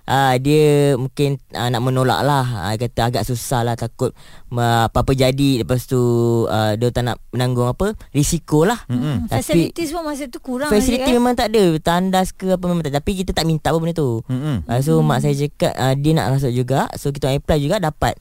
uh, 0.03 0.35
Dia 0.37 0.93
mungkin 0.95 1.39
uh, 1.53 1.69
nak 1.69 1.81
menolak 1.81 2.21
lah 2.21 2.43
uh, 2.65 2.75
Kata 2.75 3.09
agak 3.09 3.23
susah 3.23 3.63
lah 3.63 3.79
Takut 3.79 4.11
uh, 4.51 4.91
Apa-apa 4.91 5.13
jadi 5.13 5.63
Lepas 5.63 5.87
tu 5.87 6.01
uh, 6.45 6.75
Dia 6.75 6.91
tak 6.91 7.07
nak 7.07 7.23
menanggung 7.31 7.65
apa 7.65 7.95
Risiko 8.11 8.67
lah 8.67 8.83
Mm-mm. 8.89 9.31
Tapi 9.31 9.41
Facilities 9.71 9.95
pun 9.95 10.03
masa 10.03 10.27
tu 10.27 10.43
kurang 10.43 10.69
Facility 10.69 11.07
eh? 11.07 11.15
memang 11.15 11.33
tak 11.33 11.49
ada 11.49 11.65
Tandas 11.79 12.35
ke 12.35 12.51
apa 12.51 12.65
memang 12.67 12.83
tak 12.83 12.99
Tapi 12.99 13.23
kita 13.23 13.31
tak 13.31 13.47
minta 13.47 13.71
apa 13.71 13.79
benda 13.79 13.95
tu 13.95 14.21
Mm-mm. 14.27 14.67
Uh, 14.67 14.81
so 14.83 14.99
mak 15.01 15.23
saya 15.23 15.39
cakap 15.39 15.73
uh, 15.73 15.95
dia 15.95 16.13
nak 16.13 16.35
masuk 16.35 16.51
juga. 16.51 16.91
So 16.95 17.11
kita 17.11 17.31
apply 17.31 17.59
juga 17.59 17.79
dapat. 17.79 18.19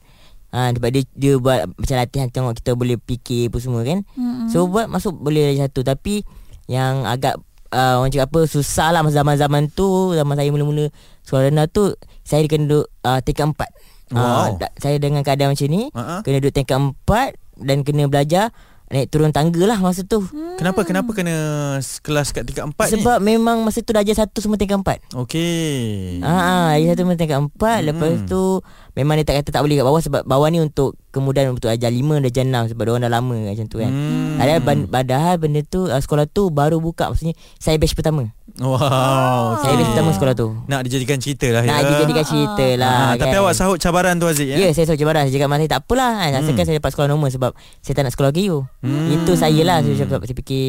Ah 0.52 0.68
uh, 0.68 0.70
sebab 0.76 0.88
dia 0.92 1.02
dia 1.16 1.32
buat 1.40 1.64
macam 1.64 1.96
latihan 1.96 2.28
tengok 2.28 2.60
kita 2.60 2.76
boleh 2.76 3.00
fikir 3.00 3.48
apa 3.48 3.56
semua 3.56 3.80
kan. 3.82 4.04
Mm-mm. 4.14 4.52
So 4.52 4.68
buat 4.68 4.86
masuk 4.86 5.16
boleh 5.16 5.48
lagi 5.48 5.64
satu 5.64 5.80
tapi 5.80 6.28
yang 6.68 7.08
agak 7.08 7.40
uh, 7.72 7.98
orang 7.98 8.12
cakap 8.12 8.28
apa 8.28 8.40
susah 8.44 8.92
lah 8.92 9.00
masa 9.00 9.24
zaman-zaman 9.24 9.72
tu 9.72 10.12
zaman 10.12 10.36
saya 10.36 10.52
mula-mula 10.52 10.92
sekolah 11.24 11.48
rendah 11.48 11.66
tu 11.66 11.96
saya 12.22 12.44
kena 12.46 12.68
duduk 12.68 12.86
uh, 13.02 13.18
tingkat 13.24 13.48
empat. 13.48 13.70
Wow. 14.12 14.60
da- 14.60 14.76
saya 14.76 15.00
dengan 15.00 15.24
keadaan 15.24 15.56
macam 15.56 15.68
ni 15.72 15.88
Ha-ha. 15.88 16.20
kena 16.20 16.36
duduk 16.44 16.52
tingkat 16.52 16.76
empat 16.76 17.32
dan 17.56 17.80
kena 17.80 18.12
belajar 18.12 18.52
naik 18.92 19.08
turun 19.08 19.32
tangga 19.32 19.64
lah 19.64 19.80
masa 19.80 20.04
tu. 20.04 20.20
Kenapa 20.54 20.84
kenapa 20.84 21.10
kena 21.10 21.32
kelas 21.80 22.30
kat 22.30 22.44
tingkat 22.44 22.68
empat 22.68 22.86
ni? 22.86 23.00
Sebab 23.00 23.18
memang 23.18 23.64
masa 23.64 23.80
tu 23.80 23.90
darjah 23.90 24.12
satu 24.14 24.38
semua 24.38 24.54
tingkat 24.54 24.76
empat. 24.76 25.00
Okey. 25.16 26.20
Ah, 26.20 26.76
dia 26.76 26.92
satu 26.92 27.08
tingkat 27.10 27.40
empat 27.40 27.78
Hmm. 27.82 27.88
Lepas 27.88 28.12
tu 28.28 28.60
Memang 28.92 29.16
dia 29.16 29.24
tak 29.24 29.40
kata 29.40 29.48
tak 29.50 29.62
boleh 29.64 29.80
kat 29.80 29.86
bawah 29.86 30.02
Sebab 30.02 30.22
bawah 30.22 30.48
ni 30.52 30.60
untuk 30.60 31.00
Kemudahan 31.08 31.48
untuk 31.48 31.72
ajar 31.72 31.88
lima 31.88 32.20
Darjah 32.20 32.44
enam 32.44 32.68
Sebab 32.68 32.84
orang 32.84 33.08
dah 33.08 33.12
lama 33.12 33.32
macam 33.32 33.64
tu 33.64 33.80
kan 33.80 33.88
Hmm. 33.88 34.36
Padahal, 34.86 35.36
benda 35.38 35.60
tu 35.62 35.88
uh, 35.88 35.96
Sekolah 35.96 36.28
tu 36.28 36.52
baru 36.52 36.76
buka 36.76 37.08
Maksudnya 37.08 37.32
Saya 37.56 37.80
batch 37.80 37.96
pertama 37.96 38.28
Wow. 38.54 39.56
Saya 39.58 39.72
okey. 39.72 39.84
pertama 39.86 40.10
sekolah 40.10 40.34
tu 40.34 40.52
Nak 40.66 40.80
dijadikan 40.82 41.16
cerita 41.16 41.48
lah 41.48 41.62
Nak 41.62 41.72
ya. 41.74 41.88
dijadikan 41.90 42.20
cerita 42.22 42.66
lah 42.76 42.92
Ah, 42.92 43.12
kan. 43.12 43.24
Tapi 43.24 43.36
awak 43.38 43.54
sahut 43.54 43.76
cabaran 43.76 44.14
tu 44.14 44.26
Aziz 44.26 44.44
Ya, 44.44 44.56
ya? 44.58 44.68
saya 44.70 44.84
sahut 44.84 44.98
cabaran 44.98 45.24
Saya 45.24 45.32
cakap 45.34 45.48
mak 45.48 45.58
saya 45.58 45.70
tak 45.70 45.80
apalah 45.82 46.12
kan. 46.18 46.30
Asalkan 46.34 46.52
Hmm. 46.54 46.66
saya 46.66 46.76
dapat 46.76 46.90
sekolah 46.90 47.08
normal 47.08 47.28
Sebab 47.28 47.50
saya 47.80 47.94
tak 47.94 48.02
nak 48.02 48.12
sekolah 48.12 48.30
KU 48.30 48.56
Hmm. 48.78 49.08
Itu 49.10 49.32
saya 49.34 49.62
lah 49.62 49.80
Saya, 49.80 49.96
cakap, 49.98 50.20
saya 50.22 50.36
fikir 50.36 50.66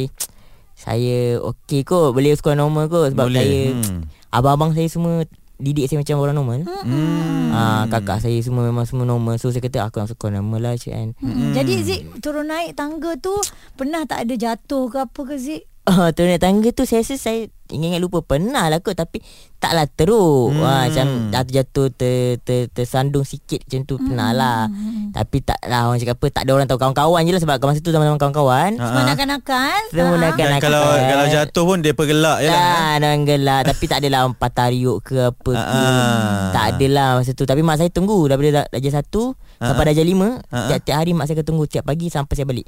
Saya 0.72 1.18
okey 1.44 1.84
kot 1.84 2.12
Boleh 2.12 2.32
sekolah 2.32 2.56
normal 2.58 2.88
kot 2.88 3.12
Sebab 3.12 3.26
Boleh. 3.26 3.42
saya 3.42 3.62
Hmm. 3.76 4.02
Abang-abang 4.30 4.72
saya 4.72 4.88
semua 4.88 5.28
Didik 5.56 5.86
saya 5.86 6.00
macam 6.00 6.16
orang 6.18 6.36
normal 6.36 6.60
Hmm. 6.82 7.52
Ah, 7.52 7.84
kakak 7.86 8.18
saya 8.20 8.36
semua 8.40 8.64
memang 8.64 8.84
semua 8.84 9.06
normal. 9.06 9.38
So 9.38 9.48
saya 9.48 9.62
kata 9.62 9.86
aku 9.86 10.02
nak 10.02 10.10
sekolah 10.10 10.34
normal 10.36 10.60
lah 10.60 10.74
cik 10.74 10.90
kan. 10.90 11.08
Mm-mm. 11.16 11.54
Jadi 11.54 11.74
Zik 11.80 12.02
turun 12.18 12.50
naik 12.50 12.74
tangga 12.74 13.14
tu 13.16 13.30
pernah 13.74 14.02
tak 14.04 14.26
ada 14.26 14.34
jatuh 14.34 14.90
ke 14.90 14.98
apa 15.00 15.22
ke 15.22 15.36
Zik? 15.38 15.62
Oh, 15.86 16.10
turun 16.10 16.34
naik 16.34 16.42
tangga 16.42 16.70
tu 16.72 16.84
saya 16.84 17.00
rasa 17.00 17.16
saya 17.16 17.46
ingat-ingat 17.74 18.00
lupa 18.00 18.22
pernah 18.22 18.70
lah 18.70 18.78
kot 18.78 18.94
tapi 18.94 19.20
taklah 19.58 19.86
teruk. 19.86 20.50
Hmm. 20.50 20.56
Hmm. 20.56 20.62
Wah, 20.62 20.82
macam 20.86 21.06
jatuh-jatuh 21.30 21.88
ter, 21.90 22.16
ter, 22.40 22.60
tersandung 22.70 23.24
sikit 23.24 23.64
macam 23.64 23.82
tu 23.84 23.96
pernah 23.98 24.30
lah. 24.30 24.60
Hmm. 24.68 25.10
Tapi 25.10 25.38
tak 25.40 25.60
lah 25.64 25.88
orang 25.88 25.98
cakap 25.98 26.16
apa 26.16 26.28
tak 26.30 26.44
ada 26.44 26.52
orang 26.52 26.68
tahu 26.68 26.78
kawan-kawan 26.78 27.22
je 27.24 27.32
lah 27.32 27.42
sebab 27.42 27.56
masa 27.60 27.80
tu 27.80 27.90
zaman-zaman 27.90 28.18
kawan-kawan. 28.18 28.72
Ah, 28.76 28.86
Semua 28.86 29.02
ah. 29.02 29.08
nakal-nakal. 29.08 29.82
Semua 29.90 30.16
Ah. 30.20 30.60
kalau 30.60 30.84
kalau 30.84 31.26
jatuh 31.28 31.64
pun 31.64 31.78
dia 31.80 31.94
pergelak 31.94 32.38
je 32.40 32.48
lah. 32.48 32.54
Lah, 32.54 32.92
orang 33.00 33.24
gelak 33.24 33.62
Tapi 33.66 33.84
tak 33.86 33.98
adalah 34.00 34.20
orang 34.24 34.36
patah 34.36 34.68
riuk 34.70 34.98
ke 35.02 35.18
apa 35.26 35.52
ke. 35.52 35.82
Tak 36.52 36.66
adalah 36.72 37.08
masa 37.18 37.32
tu 37.32 37.44
Tapi 37.44 37.62
mak 37.62 37.76
saya 37.76 37.90
tunggu 37.90 38.20
Daripada 38.26 38.50
dah- 38.62 38.70
darjah 38.70 38.94
satu. 39.00 39.34
Sampai 39.58 39.90
darjah 39.90 40.04
lima. 40.04 40.44
Tiap-tiap 40.50 40.96
hari 40.96 41.12
mak 41.12 41.26
saya 41.26 41.40
akan 41.40 41.48
tunggu 41.48 41.66
Tiap 41.66 41.84
pagi 41.84 42.08
sampai 42.08 42.34
saya 42.36 42.46
balik 42.46 42.68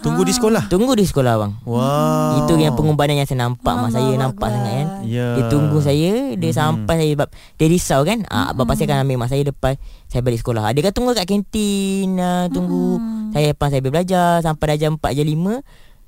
Tunggu 0.00 0.22
di 0.22 0.32
sekolah. 0.32 0.64
Tunggu 0.66 0.92
di 0.92 1.04
sekolah 1.04 1.34
bang 1.36 1.52
Wow. 1.62 2.40
Itu 2.40 2.56
yang 2.56 2.72
pengorbanan 2.72 3.14
yang 3.14 3.24
saya 3.24 3.44
nampak 3.44 3.68
Mak 3.70 3.90
saya 3.90 4.06
Allah 4.06 4.20
nampak 4.22 4.42
Akbar. 4.42 4.56
sangat 4.56 4.72
kan 4.72 4.86
Ya. 5.04 5.26
Dia 5.34 5.44
tunggu 5.46 5.78
saya 5.78 6.12
Dia 6.34 6.50
sampai 6.50 6.94
saya 6.96 7.10
Sebab 7.12 7.28
dia 7.30 7.66
risau 7.66 8.00
kan 8.02 8.18
ah, 8.26 8.50
Bapak 8.50 8.74
saya 8.74 8.88
akan 8.88 9.04
ambil 9.04 9.16
mak 9.18 9.28
saya 9.28 9.42
depan 9.44 9.76
Saya 10.06 10.20
balik 10.20 10.40
sekolah 10.40 10.62
Ah, 10.62 10.72
Dia 10.72 10.82
kan 10.82 10.92
tunggu 10.92 11.12
kat 11.12 11.24
kantin 11.24 12.16
ah, 12.16 12.48
Tunggu 12.48 12.96
Saya 13.30 13.52
lepas 13.52 13.68
saya 13.68 13.82
belajar 13.82 14.40
Sampai 14.40 14.72
dah 14.72 14.78
jam 14.78 14.96
4 14.96 15.12
jam 15.12 15.26
5 15.26 15.60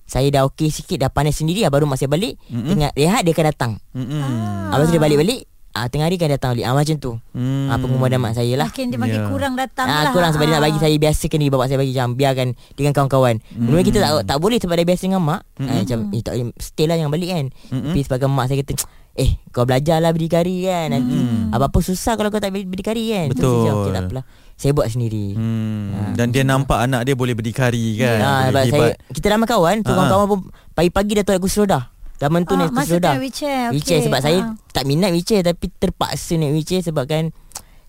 Saya 0.05 0.27
dah 0.31 0.43
okey 0.47 0.69
sikit 0.69 0.97
Dah 0.99 1.11
panas 1.11 1.37
sendiri 1.37 1.61
ah, 1.63 1.71
Baru 1.71 1.85
mak 1.85 1.97
saya 1.97 2.09
balik 2.09 2.41
Tengah 2.49 2.91
rehat 2.93 3.23
dia 3.23 3.33
akan 3.33 3.47
datang 3.47 3.73
ah. 3.93 4.73
Lepas 4.73 4.89
tu 4.89 4.95
dia 4.95 5.03
balik-balik 5.03 5.52
ah, 5.73 5.87
Tengah 5.87 6.07
hari 6.07 6.17
kan 6.17 6.29
datang 6.29 6.53
balik 6.53 6.65
ah, 6.65 6.73
Macam 6.73 6.97
tu 6.97 7.13
Hmm. 7.31 7.67
ah, 7.67 7.77
Pengorbanan 7.77 8.19
mak 8.19 8.33
saya 8.33 8.53
lah 8.55 8.69
Makin 8.69 8.87
dia 8.89 8.99
makin 8.99 9.19
Ya. 9.19 9.27
kurang 9.27 9.55
datang 9.55 9.87
Ah, 9.87 10.03
lah. 10.03 10.13
kurang 10.13 10.31
sebab 10.31 10.45
dia 10.45 10.55
nak 10.55 10.63
bagi 10.63 10.79
saya 10.79 10.95
biasakan 10.95 11.39
ni 11.39 11.49
bapak 11.49 11.67
saya 11.67 11.79
bagi 11.79 11.93
jam 11.93 12.09
biarkan 12.13 12.49
dengan 12.73 12.93
kawan-kawan. 12.93 13.35
Hmm. 13.47 13.67
Mula 13.67 13.81
kita 13.81 13.99
tak 13.99 14.13
tak 14.25 14.39
boleh 14.39 14.57
sebab 14.57 14.75
dah 14.75 14.87
biasa 14.87 15.03
dengan 15.03 15.23
mak. 15.23 15.41
Hmm. 15.55 15.67
Ah, 15.67 15.77
macam 15.79 15.99
eh, 16.09 16.21
tak 16.21 16.33
boleh 16.35 16.47
stay 16.57 16.85
lah 16.85 16.97
jangan 16.97 17.11
balik 17.11 17.29
kan. 17.31 17.45
Mm-mm. 17.69 17.85
Tapi 17.87 18.01
sebagai 18.01 18.27
mak 18.27 18.47
saya 18.47 18.59
kata 18.61 18.73
eh 19.15 19.31
kau 19.49 19.65
belajarlah 19.65 20.09
berdikari 20.09 20.65
kan 20.65 20.89
nanti 20.91 21.13
Hmm. 21.15 21.53
apa-apa 21.53 21.79
susah 21.79 22.17
kalau 22.17 22.29
kau 22.29 22.39
tak 22.39 22.49
berdikari 22.51 23.13
kan. 23.13 23.27
So, 23.29 23.33
Betul. 23.35 23.45
saya 23.45 23.61
cakap, 23.63 23.77
okay, 23.79 23.93
tak 23.93 24.03
apalah. 24.03 24.25
Saya 24.55 24.73
buat 24.73 24.89
sendiri. 24.89 25.27
Hmm. 25.35 25.85
Ah, 25.93 26.11
Dan 26.15 26.27
dia 26.31 26.43
nampak 26.43 26.79
anak 26.81 27.05
dia 27.05 27.13
boleh 27.13 27.35
berdikari 27.35 27.93
kan. 27.95 28.19
Ha, 28.19 28.31
sebab 28.49 28.63
saya 28.67 28.89
kita 29.11 29.27
ramai 29.29 29.45
kawan, 29.45 29.77
tu 29.81 29.91
Ah, 29.91 29.95
kawan-kawan 29.95 30.27
pun 30.27 30.39
pagi-pagi 30.73 31.13
dah 31.15 31.25
tahu 31.27 31.37
aku 31.39 31.49
seroda. 31.51 31.92
Zaman 32.23 32.41
tu 32.45 32.55
Ah, 32.55 32.59
naik 32.61 32.71
masa 32.71 32.79
kursi 32.79 32.95
roda. 32.97 33.11
tu 33.11 33.19
wheelchair. 33.19 33.65
Wheelchair 33.69 34.01
sebab 34.01 34.21
saya 34.21 34.39
Ah. 34.41 34.55
tak 34.71 34.85
minat 34.85 35.11
wheelchair 35.11 35.43
tapi 35.43 35.67
terpaksa 35.73 36.39
naik 36.39 36.53
wheelchair 36.53 36.79
sebab 36.81 37.05
kan 37.05 37.25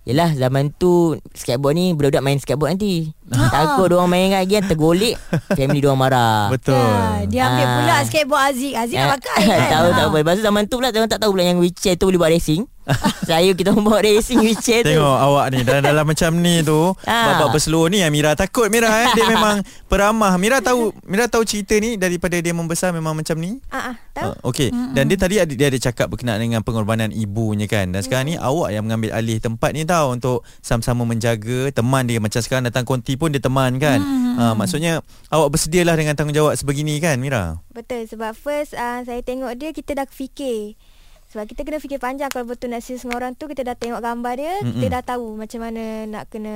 Yelah 0.03 0.35
zaman 0.35 0.67
tu 0.73 1.15
skateboard 1.31 1.73
ni 1.73 1.85
budak-budak 1.89 2.19
main 2.21 2.35
skateboard 2.35 2.75
nanti. 2.75 3.15
Takut 3.25 3.87
dia 3.87 3.95
orang 3.95 4.11
main 4.11 4.35
lagi 4.35 4.51
kan 4.53 4.67
tergolek 4.67 5.15
family 5.55 5.79
dia 5.79 5.87
orang 5.87 6.01
marah. 6.01 6.51
Betul. 6.51 6.75
Ya, 6.75 7.23
dia 7.23 7.41
ambil 7.47 7.63
Ah. 7.63 7.73
pula 7.77 7.95
skateboard 8.03 8.43
Aziz. 8.43 8.73
Aziz 8.73 8.95
nak 8.97 9.15
pakai 9.15 9.39
kan. 9.47 9.69
tahu 9.71 9.87
Ah. 9.87 9.95
tak 9.95 10.03
apa. 10.03 10.17
Lepas 10.19 10.33
tu 10.33 10.43
zaman 10.43 10.63
tu 10.65 10.75
pula 10.75 10.87
orang 10.89 11.07
tak 11.07 11.21
tahu 11.21 11.31
pula 11.31 11.43
yang 11.45 11.55
wheelchair 11.55 11.95
tu 11.95 12.05
boleh 12.05 12.19
buat 12.19 12.31
racing. 12.31 12.67
Saya 13.29 13.55
kita 13.55 13.71
bawa 13.71 14.03
racing 14.03 14.43
wheelchair 14.43 14.83
tu. 14.83 14.91
Tengok 14.91 15.17
awak 15.17 15.45
ni 15.55 15.59
dalam, 15.63 15.83
dalam 15.83 16.05
macam 16.05 16.31
ni 16.39 16.59
tu 16.61 16.91
Ah. 17.07 17.39
Babak 17.39 17.55
berseluruh 17.55 17.87
ni 17.87 18.03
Mira 18.11 18.35
takut 18.35 18.67
Mira 18.67 18.91
eh. 19.07 19.09
Dia 19.15 19.25
memang 19.33 19.63
peramah. 19.87 20.35
Mira 20.35 20.59
tahu 20.59 20.91
Mira 21.07 21.31
tahu 21.31 21.47
cerita 21.47 21.79
ni 21.79 21.95
Daripada 21.95 22.35
dia 22.39 22.51
membesar 22.51 22.91
memang 22.91 23.15
macam 23.15 23.39
ni? 23.39 23.59
Ah, 23.71 23.93
ah, 23.93 23.95
tahu. 24.11 24.31
Uh, 24.35 24.49
Okey. 24.51 24.69
Dan 24.91 25.07
dia 25.07 25.17
tadi 25.17 25.35
ada, 25.39 25.53
dia 25.53 25.67
ada 25.71 25.79
cakap 25.79 26.11
berkenaan 26.11 26.43
dengan 26.43 26.61
pengorbanan 26.61 27.09
ibunya 27.15 27.65
kan. 27.71 27.91
Dan 27.95 28.03
sekarang 28.03 28.27
ni 28.31 28.35
awak 28.35 28.75
yang 28.75 28.83
mengambil 28.83 29.15
alih 29.15 29.39
tempat 29.39 29.71
ni 29.71 29.87
tau 29.87 30.11
Untuk 30.11 30.43
sama-sama 30.59 31.07
menjaga 31.07 31.71
teman 31.71 32.03
dia. 32.03 32.19
Macam 32.19 32.39
sekarang 32.43 32.67
datang 32.67 32.83
konti 32.83 33.15
pun 33.15 33.31
dia 33.31 33.39
teman 33.39 33.79
kan. 33.79 33.99
Uh, 34.35 34.53
Maksudnya 34.57 34.99
awak 35.31 35.53
bersedialah 35.55 35.95
dengan 35.95 36.17
tanggungjawab 36.17 36.57
sebegini 36.57 36.97
kan 36.99 37.15
Mira 37.21 37.63
Betul. 37.71 38.05
Sebab 38.11 38.35
first 38.35 38.75
uh, 38.75 39.01
saya 39.05 39.21
tengok 39.23 39.55
dia 39.55 39.71
kita 39.71 39.95
dah 39.95 40.07
fikir. 40.09 40.75
Sebab 41.33 41.43
kita 41.43 41.61
kena 41.63 41.77
fikir 41.77 41.97
panjang 41.97 42.29
kalau 42.29 42.45
betul 42.45 42.69
nak 42.69 42.79
serius 42.79 43.01
dengan 43.01 43.17
orang 43.17 43.33
tu 43.33 43.45
kita 43.45 43.61
dah 43.63 43.73
tengok 43.73 43.99
gambar 43.99 44.33
dia, 44.35 44.53
Mm-mm. 44.59 44.69
kita 44.75 44.87
dah 44.91 45.03
tahu 45.03 45.33
macam 45.33 45.59
mana 45.59 45.83
nak 46.05 46.23
kena 46.27 46.55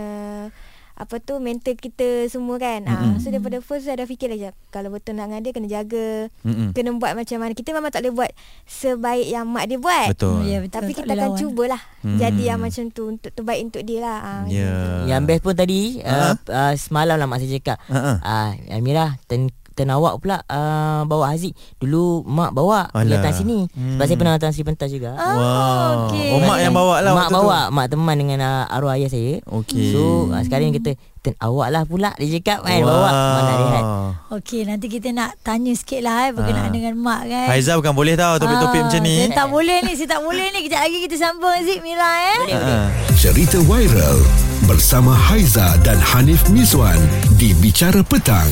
apa 0.94 1.18
tu 1.18 1.38
mental 1.38 1.74
kita 1.74 2.26
semua 2.26 2.58
kan. 2.58 2.82
Ah 2.84 3.06
Mm-mm. 3.08 3.18
so 3.18 3.30
daripada 3.30 3.58
first 3.60 3.86
saya 3.86 3.98
dah 3.98 4.06
fikir 4.06 4.30
aja 4.32 4.50
kalau 4.70 4.90
betul 4.90 5.14
nak 5.14 5.30
dengan 5.30 5.42
dia 5.42 5.52
kena 5.52 5.66
jaga, 5.68 6.26
Mm-mm. 6.42 6.74
kena 6.74 6.90
buat 6.94 7.14
macam 7.14 7.38
mana. 7.38 7.54
Kita 7.54 7.70
memang 7.72 7.90
tak 7.90 8.02
boleh 8.02 8.14
buat 8.16 8.32
sebaik 8.64 9.28
yang 9.28 9.46
mak 9.46 9.66
dia 9.66 9.78
buat. 9.78 10.08
Betul 10.10 10.42
Ya, 10.44 10.58
betul. 10.58 10.74
Tapi 10.76 10.92
Tak 10.92 10.98
kita 11.00 11.12
akan 11.12 11.22
lawan. 11.28 11.38
cubalah 11.40 11.82
Hmm. 12.00 12.16
jadi 12.16 12.44
yang 12.48 12.60
macam 12.60 12.84
tu 12.88 13.04
untuk 13.10 13.30
terbaik 13.30 13.62
untuk 13.64 13.82
dia 13.82 14.00
lah. 14.00 14.18
Ah, 14.20 14.44
Ya 14.48 14.74
Yang 15.08 15.22
best 15.28 15.42
pun 15.44 15.54
tadi 15.54 15.82
Ha? 16.00 16.14
uh, 16.32 16.34
uh, 16.48 16.74
Semalam 16.74 17.16
lah 17.16 17.26
mak 17.26 17.42
saya 17.42 17.52
cakap 17.52 17.78
Ha-ha. 17.84 18.14
Ah, 18.20 18.50
Amira 18.72 19.18
ten, 19.26 19.50
ten 19.78 19.88
awak 19.88 20.18
pula 20.18 20.42
uh, 20.44 21.06
bawa 21.06 21.30
Haziq. 21.30 21.54
Dulu 21.78 22.26
mak 22.26 22.50
bawa 22.50 22.90
Alah. 22.90 23.06
datang 23.14 23.38
sini. 23.38 23.70
Hmm. 23.70 23.94
Sebab 23.94 24.02
Hmm. 24.02 24.02
saya 24.04 24.18
pernah 24.18 24.34
datang 24.36 24.50
Sri 24.50 24.66
Pentas 24.66 24.90
juga. 24.90 25.14
Ah, 25.14 25.30
Wow 25.30 25.92
okey. 26.10 26.30
Oh 26.34 26.42
mak 26.42 26.58
yang 26.58 26.74
bawa 26.74 26.96
lah 27.00 27.14
mak 27.14 27.30
bawa, 27.30 27.60
mak 27.70 27.86
teman 27.88 28.18
dengan 28.18 28.40
uh, 28.42 28.66
arwah 28.68 28.98
ayah 28.98 29.08
saya. 29.08 29.38
Okey. 29.46 29.94
So 29.94 30.02
uh, 30.28 30.42
sekarang 30.42 30.68
ni 30.68 30.82
kata 30.82 30.92
ten 31.20 31.38
awak 31.38 31.70
lah 31.70 31.84
pula 31.84 32.10
dia 32.16 32.36
cakap 32.36 32.66
kan 32.66 32.82
bawa 32.82 33.06
mak 33.06 33.14
nak 33.40 33.56
rehat. 33.62 33.86
Okey, 34.30 34.62
nanti 34.64 34.88
kita 34.88 35.10
nak 35.10 35.38
tanya 35.40 35.72
sikit 35.72 36.02
lah 36.02 36.26
eh, 36.26 36.32
berkenaan 36.32 36.68
Ah. 36.68 36.74
dengan 36.74 36.94
mak 36.98 37.22
kan. 37.24 37.48
Haiza 37.48 37.78
bukan 37.78 37.94
boleh 37.94 38.14
tau 38.14 38.36
Topik-topik 38.36 38.82
Ah, 38.82 38.86
macam 38.88 39.02
ni 39.02 39.16
Saya 39.22 39.38
tak 39.38 39.48
boleh 39.48 39.78
ni, 39.82 39.92
saya 39.94 40.10
tak 40.10 40.22
boleh 40.22 40.46
ni. 40.50 40.60
Kejap 40.64 40.82
lagi 40.82 40.98
kita 41.00 41.16
sambung 41.16 41.54
Zik 41.62 41.80
Mira 41.80 42.12
eh. 42.26 42.40
Ha. 42.50 42.76
Cerita 43.14 43.62
viral 43.62 44.18
bersama 44.64 45.14
Haiza 45.14 45.78
dan 45.80 45.96
Hanif 45.98 46.50
Mizwan 46.50 46.98
di 47.34 47.54
Bicara 47.56 48.02
Petang. 48.02 48.50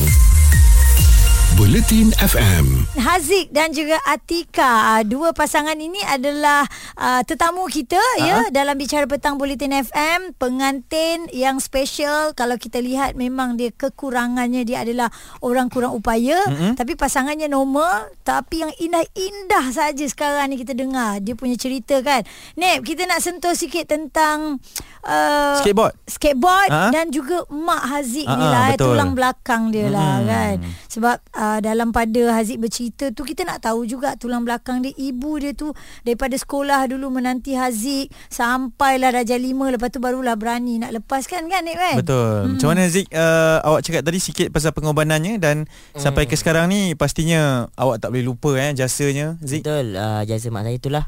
Buletin 1.56 2.12
FM. 2.20 2.84
Haziq 3.00 3.48
dan 3.48 3.72
juga 3.72 3.96
Atika. 4.04 5.00
Ah, 5.00 5.02
Dua 5.08 5.32
pasangan 5.32 5.72
ini 5.72 5.96
adalah 6.04 6.68
uh, 7.00 7.24
tetamu 7.24 7.64
kita 7.72 7.96
ya 8.20 8.52
dalam 8.52 8.76
bicara 8.76 9.08
petang 9.08 9.40
Bulletin 9.40 9.72
FM, 9.72 10.36
pengantin 10.36 11.24
yang 11.32 11.56
special. 11.56 12.36
Kalau 12.36 12.60
kita 12.60 12.76
lihat 12.84 13.16
memang 13.16 13.56
dia 13.56 13.72
kekurangannya 13.72 14.68
dia 14.68 14.84
adalah 14.84 15.08
orang 15.40 15.72
kurang 15.72 15.96
upaya, 15.96 16.36
mm-hmm. 16.44 16.76
tapi 16.76 16.92
pasangannya 16.92 17.48
normal, 17.48 18.12
tapi 18.20 18.60
yang 18.60 18.72
indah-indah 18.76 19.72
saja 19.72 20.04
sekarang 20.04 20.52
ni 20.52 20.60
kita 20.60 20.76
dengar 20.76 21.24
dia 21.24 21.32
punya 21.32 21.56
cerita 21.56 22.04
kan. 22.04 22.20
Nep, 22.60 22.84
kita 22.84 23.08
nak 23.08 23.24
sentuh 23.24 23.56
sikit 23.56 23.88
tentang 23.88 24.60
uh, 25.08 25.56
Skateboard 25.64 25.94
skateboard 26.04 26.68
Ha? 26.70 26.90
dan 26.90 27.08
juga 27.14 27.46
mak 27.48 27.82
Haziq 27.88 28.26
Ha, 28.26 28.34
ni 28.34 28.46
lah 28.46 28.64
eh, 28.70 28.74
betul. 28.74 28.86
tulang 28.92 29.12
belakang 29.14 29.62
dia 29.70 29.86
lah 29.86 30.18
Mm-mm. 30.18 30.28
kan 30.28 30.54
sebab 30.96 31.20
uh, 31.36 31.60
dalam 31.60 31.92
pada 31.92 32.32
Haziq 32.40 32.56
bercerita 32.56 33.12
tu 33.12 33.28
kita 33.28 33.44
nak 33.44 33.60
tahu 33.60 33.84
juga 33.84 34.16
tulang 34.16 34.48
belakang 34.48 34.80
dia. 34.80 34.96
Ibu 34.96 35.44
dia 35.44 35.52
tu 35.52 35.76
daripada 36.08 36.32
sekolah 36.32 36.88
dulu 36.88 37.20
menanti 37.20 37.52
Haziq 37.52 38.08
sampailah 38.32 39.12
darjah 39.12 39.36
5 39.36 39.76
lepas 39.76 39.92
tu 39.92 40.00
barulah 40.00 40.40
berani 40.40 40.80
nak 40.80 40.96
lepaskan 40.96 41.52
kan 41.52 41.60
Nik 41.66 41.76
kan? 41.76 41.96
Betul. 42.00 42.32
Hmm. 42.46 42.52
Macam 42.56 42.68
mana 42.72 42.82
Zik 42.88 43.10
uh, 43.12 43.58
Awak 43.60 43.80
cakap 43.82 44.02
tadi 44.06 44.18
sikit 44.22 44.48
Pasal 44.54 44.70
pengorbanannya 44.70 45.42
Dan 45.42 45.66
hmm. 45.66 45.98
Sampai 45.98 46.30
ke 46.30 46.38
sekarang 46.38 46.70
ni 46.70 46.94
Pastinya 46.94 47.66
Awak 47.74 48.06
tak 48.06 48.14
boleh 48.14 48.24
lupa 48.24 48.54
eh 48.54 48.70
Jasanya 48.72 49.36
Zik 49.42 49.66
Betul. 49.66 49.98
Uh, 49.98 50.22
jasa 50.24 50.48
mak 50.48 50.64
saya 50.64 50.78
itulah. 50.78 51.04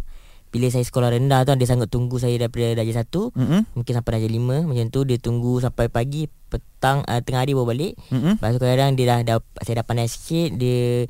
Bila 0.49 0.73
saya 0.73 0.81
sekolah 0.81 1.13
rendah 1.13 1.45
tu 1.45 1.53
dia 1.61 1.69
sanggup 1.69 1.93
tunggu 1.93 2.17
saya 2.17 2.33
daripada 2.41 2.81
darjah 2.81 3.05
1 3.05 3.13
Mm-mm. 3.37 3.63
mungkin 3.77 3.93
sampai 3.93 4.11
darjah 4.17 4.33
5 4.33 4.65
macam 4.65 4.87
tu 4.89 5.01
dia 5.05 5.19
tunggu 5.21 5.61
sampai 5.61 5.93
pagi 5.93 6.25
petang 6.49 7.01
uh, 7.03 7.21
tengah 7.21 7.41
hari 7.41 7.53
baru 7.53 7.69
balik. 7.69 7.93
Mm-mm. 8.09 8.37
Lepas 8.37 8.51
tu 8.51 8.61
kadang 8.61 8.93
dia 8.93 9.05
dah, 9.07 9.19
dah 9.23 9.37
saya 9.61 9.81
dah 9.81 9.87
pandai 9.87 10.07
sikit 10.07 10.55
dia 10.55 11.07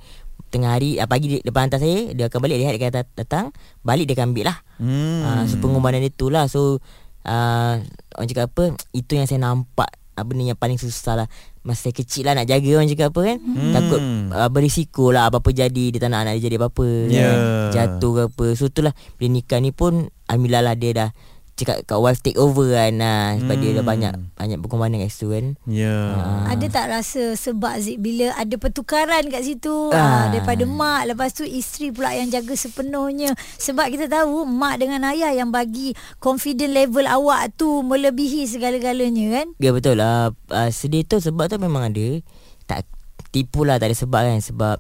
tengah 0.48 0.70
hari 0.70 0.96
uh, 0.96 1.04
pagi 1.04 1.26
dia, 1.28 1.38
depan 1.40 1.66
hantar 1.66 1.78
saya 1.78 2.10
dia 2.10 2.26
akan 2.26 2.38
balik 2.38 2.56
dia 2.56 2.68
dia 2.68 2.78
akan 2.78 2.90
dat- 2.94 3.14
datang 3.14 3.44
balik 3.80 4.04
dia 4.04 4.14
akan 4.14 4.26
ambil 4.28 4.44
lah. 4.46 4.58
Hmm. 4.76 5.20
Uh, 5.20 5.42
so 5.44 5.54
pengorbanan 5.56 6.00
dia 6.00 6.10
tu 6.10 6.26
lah 6.26 6.44
so 6.44 6.80
uh, 7.22 7.74
orang 8.12 8.26
cakap 8.26 8.48
apa 8.48 8.64
itu 8.90 9.12
yang 9.12 9.24
saya 9.24 9.40
nampak 9.40 9.88
uh, 10.14 10.24
benda 10.24 10.46
yang 10.46 10.56
paling 10.56 10.76
susah 10.76 11.14
lah 11.16 11.28
masa 11.60 11.84
saya 11.84 11.94
kecil 11.94 12.24
lah 12.24 12.32
nak 12.32 12.46
jaga 12.46 12.70
orang 12.72 12.88
cakap 12.88 13.10
apa 13.10 13.20
kan 13.26 13.38
Hmm. 13.38 13.72
takut 13.72 14.00
uh, 14.32 14.48
berisiko 14.48 15.10
lah 15.10 15.28
apa-apa 15.28 15.50
jadi 15.52 15.84
dia 15.90 15.98
tak 15.98 16.08
nak 16.08 16.20
anak 16.22 16.32
dia 16.34 16.48
jadi 16.48 16.56
apa-apa 16.56 16.86
Ya. 17.06 17.20
kan. 17.20 17.38
jatuh 17.70 18.10
ke 18.10 18.22
apa 18.26 18.46
so 18.54 18.64
itulah 18.66 18.90
bila 19.14 19.28
nikah 19.30 19.58
ni 19.58 19.68
pun 19.68 19.92
Alhamdulillah 20.24 20.62
lah 20.62 20.74
dia 20.74 20.90
dah 20.94 21.10
cakap 21.58 21.82
kat 21.82 21.98
wife 21.98 22.22
take 22.22 22.38
over 22.38 22.70
kan 22.70 22.94
nah, 22.94 23.34
sebab 23.34 23.56
dia 23.58 23.70
dah 23.72 23.82
Hmm. 23.82 23.90
banyak 23.90 24.12
banyak 24.38 24.58
pengorbanan 24.62 25.02
kat 25.02 25.10
situ 25.10 25.26
kan 25.28 25.46
Ya 25.66 25.90
Ah. 26.14 26.54
ada 26.54 26.66
tak 26.70 26.86
rasa 26.86 27.34
sebab 27.34 27.82
Zik 27.82 27.98
bila 27.98 28.30
ada 28.32 28.54
pertukaran 28.54 29.26
kat 29.26 29.42
situ 29.42 29.90
ah. 29.90 29.98
Ah. 29.98 30.24
daripada 30.30 30.62
mak 30.62 31.10
lepas 31.10 31.34
tu 31.34 31.42
isteri 31.42 31.90
pula 31.90 32.14
yang 32.14 32.30
jaga 32.30 32.54
sepenuhnya 32.54 33.34
sebab 33.58 33.90
kita 33.90 34.06
tahu 34.06 34.46
mak 34.46 34.78
dengan 34.78 35.02
ayah 35.10 35.34
yang 35.34 35.50
bagi 35.50 35.92
confident 36.16 36.70
level 36.70 37.04
awak 37.04 37.50
tu 37.52 37.82
melebihi 37.82 38.46
segala-galanya 38.46 39.26
kan 39.34 39.46
Ya 39.58 39.74
betul 39.74 39.98
lah 39.98 40.30
uh, 40.48 40.70
Sedih 40.70 41.02
tu 41.02 41.18
sebab 41.18 41.50
tu 41.50 41.58
memang 41.58 41.90
ada 41.90 42.22
Tak 42.64 42.86
tipu 43.28 43.66
lah 43.66 43.76
tak 43.76 43.90
ada 43.90 43.96
sebab 43.96 44.20
kan 44.22 44.38
Sebab 44.38 44.76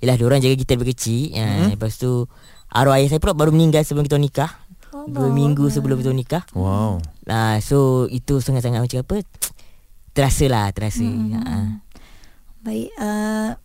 Yelah 0.00 0.16
diorang 0.16 0.40
jaga 0.40 0.56
kita 0.56 0.74
dari 0.74 0.88
kecil 0.88 1.36
hmm. 1.36 1.38
uh, 1.38 1.68
Lepas 1.76 1.98
tu 1.98 2.24
Arwah 2.70 2.98
ayah 2.98 3.06
saya 3.06 3.20
pula 3.20 3.36
baru 3.36 3.54
meninggal 3.54 3.84
sebelum 3.84 4.02
kita 4.02 4.16
nikah 4.16 4.50
Dua 5.08 5.28
minggu 5.32 5.68
sebelum 5.68 6.00
kita 6.00 6.12
nikah. 6.14 6.44
Wow. 6.52 7.00
Uh, 7.24 7.56
So 7.60 8.06
itu 8.08 8.40
sangat-sangat 8.40 8.84
macam 8.84 8.98
apa? 9.04 9.16
Terasa 10.14 10.46
lah 10.46 10.70
Terasa. 10.70 11.04
Hmm. 11.04 11.40
uh. 11.40 11.68
Baik 12.64 12.88
uh, 12.96 13.60